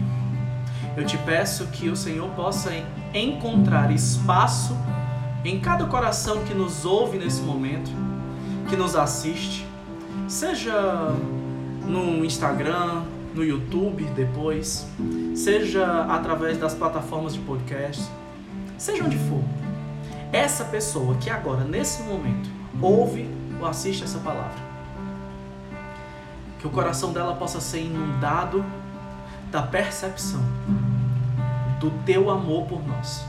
eu 0.96 1.04
te 1.04 1.16
peço 1.18 1.66
que 1.68 1.88
o 1.88 1.96
Senhor 1.96 2.28
possa 2.30 2.70
encontrar 3.14 3.90
espaço 3.90 4.76
em 5.44 5.58
cada 5.60 5.86
coração 5.86 6.44
que 6.44 6.54
nos 6.54 6.84
ouve 6.84 7.18
nesse 7.18 7.40
momento, 7.40 7.90
que 8.68 8.76
nos 8.76 8.94
assiste, 8.94 9.66
seja 10.28 11.14
no 11.86 12.24
Instagram, 12.24 13.02
no 13.34 13.44
YouTube 13.44 14.04
depois, 14.14 14.86
seja 15.34 16.04
através 16.04 16.56
das 16.58 16.74
plataformas 16.74 17.34
de 17.34 17.40
podcast, 17.40 18.02
seja 18.78 19.04
onde 19.04 19.18
for. 19.18 19.42
Essa 20.32 20.64
pessoa 20.64 21.14
que 21.16 21.30
agora, 21.30 21.64
nesse 21.64 22.02
momento, 22.02 22.48
ouve 22.80 23.28
ou 23.60 23.66
assiste 23.66 24.04
essa 24.04 24.18
palavra, 24.18 24.63
que 26.64 26.68
o 26.68 26.70
coração 26.70 27.12
dela 27.12 27.34
possa 27.34 27.60
ser 27.60 27.82
inundado 27.82 28.64
da 29.52 29.60
percepção 29.60 30.40
do 31.78 31.90
teu 32.06 32.30
amor 32.30 32.64
por 32.64 32.82
nós 32.88 33.22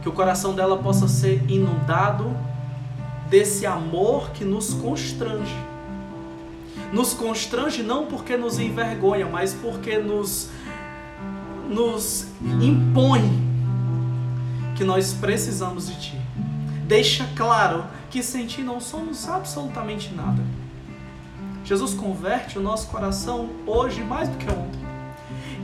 que 0.00 0.08
o 0.08 0.12
coração 0.12 0.54
dela 0.54 0.78
possa 0.78 1.06
ser 1.06 1.44
inundado 1.50 2.34
desse 3.28 3.66
amor 3.66 4.30
que 4.30 4.42
nos 4.42 4.72
constrange. 4.72 5.54
Nos 6.90 7.12
constrange 7.12 7.82
não 7.82 8.06
porque 8.06 8.38
nos 8.38 8.58
envergonha, 8.58 9.26
mas 9.26 9.52
porque 9.52 9.98
nos, 9.98 10.48
nos 11.68 12.26
impõe 12.42 13.22
que 14.74 14.82
nós 14.82 15.12
precisamos 15.12 15.88
de 15.88 16.00
Ti. 16.00 16.20
Deixa 16.88 17.28
claro 17.36 17.84
que 18.10 18.22
sem 18.22 18.46
Ti 18.46 18.62
não 18.62 18.80
somos 18.80 19.28
absolutamente 19.28 20.12
nada. 20.14 20.42
Jesus 21.72 21.94
converte 21.94 22.58
o 22.58 22.62
nosso 22.62 22.86
coração 22.88 23.48
hoje 23.66 24.02
mais 24.02 24.28
do 24.28 24.36
que 24.36 24.44
ontem 24.44 24.78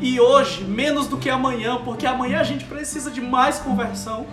e 0.00 0.18
hoje 0.18 0.64
menos 0.64 1.06
do 1.06 1.18
que 1.18 1.28
amanhã, 1.28 1.82
porque 1.84 2.06
amanhã 2.06 2.40
a 2.40 2.44
gente 2.44 2.64
precisa 2.64 3.10
de 3.10 3.20
mais 3.20 3.58
conversão. 3.58 4.26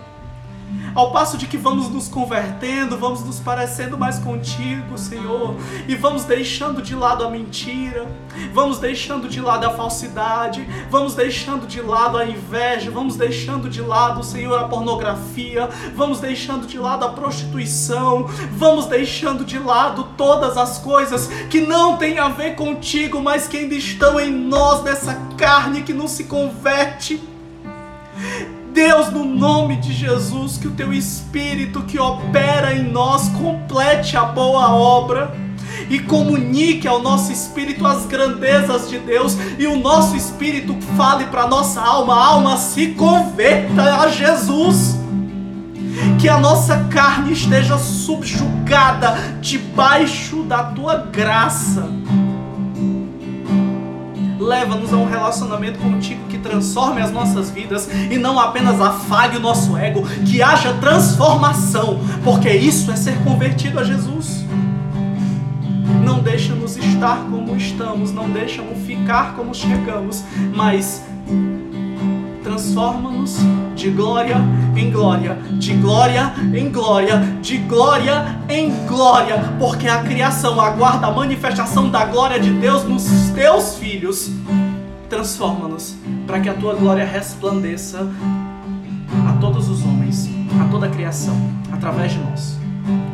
Ao 0.94 1.12
passo 1.12 1.36
de 1.36 1.46
que 1.46 1.58
vamos 1.58 1.90
nos 1.90 2.08
convertendo, 2.08 2.96
vamos 2.96 3.22
nos 3.22 3.38
parecendo 3.38 3.98
mais 3.98 4.18
contigo, 4.18 4.96
Senhor, 4.96 5.54
e 5.86 5.94
vamos 5.94 6.24
deixando 6.24 6.80
de 6.80 6.94
lado 6.94 7.22
a 7.22 7.30
mentira, 7.30 8.06
vamos 8.54 8.78
deixando 8.78 9.28
de 9.28 9.40
lado 9.40 9.66
a 9.66 9.70
falsidade, 9.70 10.66
vamos 10.90 11.14
deixando 11.14 11.66
de 11.66 11.82
lado 11.82 12.16
a 12.16 12.24
inveja, 12.24 12.90
vamos 12.90 13.14
deixando 13.14 13.68
de 13.68 13.82
lado, 13.82 14.24
Senhor, 14.24 14.58
a 14.58 14.68
pornografia, 14.68 15.68
vamos 15.94 16.18
deixando 16.18 16.66
de 16.66 16.78
lado 16.78 17.04
a 17.04 17.10
prostituição, 17.10 18.24
vamos 18.52 18.86
deixando 18.86 19.44
de 19.44 19.58
lado 19.58 20.08
todas 20.16 20.56
as 20.56 20.78
coisas 20.78 21.26
que 21.50 21.60
não 21.60 21.98
têm 21.98 22.18
a 22.18 22.28
ver 22.28 22.54
contigo, 22.54 23.20
mas 23.20 23.46
que 23.46 23.58
ainda 23.58 23.74
estão 23.74 24.18
em 24.18 24.32
nós, 24.32 24.82
nessa 24.82 25.14
carne 25.36 25.82
que 25.82 25.92
não 25.92 26.08
se 26.08 26.24
converte. 26.24 27.20
Deus, 28.76 29.10
no 29.10 29.24
nome 29.24 29.76
de 29.76 29.90
Jesus, 29.90 30.58
que 30.58 30.68
o 30.68 30.72
teu 30.72 30.92
Espírito 30.92 31.84
que 31.84 31.98
opera 31.98 32.74
em 32.74 32.82
nós 32.82 33.26
complete 33.30 34.18
a 34.18 34.24
boa 34.24 34.70
obra 34.70 35.34
e 35.88 35.98
comunique 35.98 36.86
ao 36.86 37.00
nosso 37.00 37.32
espírito 37.32 37.86
as 37.86 38.04
grandezas 38.04 38.90
de 38.90 38.98
Deus 38.98 39.34
e 39.58 39.66
o 39.66 39.78
nosso 39.78 40.14
espírito 40.14 40.76
fale 40.94 41.24
para 41.24 41.48
nossa 41.48 41.80
alma, 41.80 42.16
a 42.16 42.26
alma 42.26 42.58
se 42.58 42.88
converta 42.88 44.02
a 44.02 44.08
Jesus. 44.08 44.98
Que 46.20 46.28
a 46.28 46.38
nossa 46.38 46.84
carne 46.90 47.32
esteja 47.32 47.78
subjugada 47.78 49.16
debaixo 49.40 50.42
da 50.42 50.64
tua 50.64 50.96
graça 50.96 51.95
leva-nos 54.46 54.92
a 54.92 54.96
um 54.96 55.08
relacionamento 55.10 55.78
contigo 55.80 56.26
que 56.28 56.38
transforme 56.38 57.02
as 57.02 57.10
nossas 57.10 57.50
vidas 57.50 57.88
e 58.10 58.16
não 58.16 58.38
apenas 58.38 58.80
afague 58.80 59.36
o 59.36 59.40
nosso 59.40 59.76
ego, 59.76 60.06
que 60.24 60.40
haja 60.40 60.72
transformação, 60.74 61.98
porque 62.22 62.48
isso 62.48 62.90
é 62.92 62.96
ser 62.96 63.18
convertido 63.24 63.80
a 63.80 63.84
Jesus. 63.84 64.44
Não 66.04 66.20
deixa-nos 66.20 66.76
estar 66.76 67.16
como 67.28 67.56
estamos, 67.56 68.12
não 68.12 68.30
deixa-nos 68.30 68.86
ficar 68.86 69.34
como 69.34 69.52
chegamos, 69.52 70.22
mas 70.54 71.02
transforma-nos 72.56 73.36
de 73.74 73.90
glória 73.90 74.36
em 74.74 74.90
glória, 74.90 75.34
de 75.58 75.74
glória 75.74 76.32
em 76.54 76.70
glória, 76.70 77.18
de 77.42 77.58
glória 77.58 78.40
em 78.48 78.86
glória, 78.86 79.54
porque 79.58 79.86
a 79.86 80.02
criação 80.02 80.58
aguarda 80.58 81.06
a 81.06 81.10
manifestação 81.10 81.90
da 81.90 82.06
glória 82.06 82.40
de 82.40 82.50
Deus 82.54 82.84
nos 82.84 83.04
teus 83.34 83.76
filhos. 83.76 84.30
Transforma-nos 85.10 85.96
para 86.26 86.40
que 86.40 86.48
a 86.48 86.54
tua 86.54 86.74
glória 86.74 87.04
resplandeça 87.04 88.08
a 89.28 89.32
todos 89.34 89.68
os 89.68 89.84
homens, 89.84 90.26
a 90.58 90.70
toda 90.70 90.86
a 90.86 90.90
criação, 90.90 91.36
através 91.70 92.12
de 92.12 92.18
nós. 92.20 92.56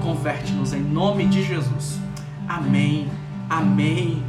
Converte-nos 0.04 0.72
em 0.72 0.80
nome 0.80 1.26
de 1.26 1.42
Jesus. 1.42 1.98
Amém. 2.48 3.08
Amém. 3.50 4.22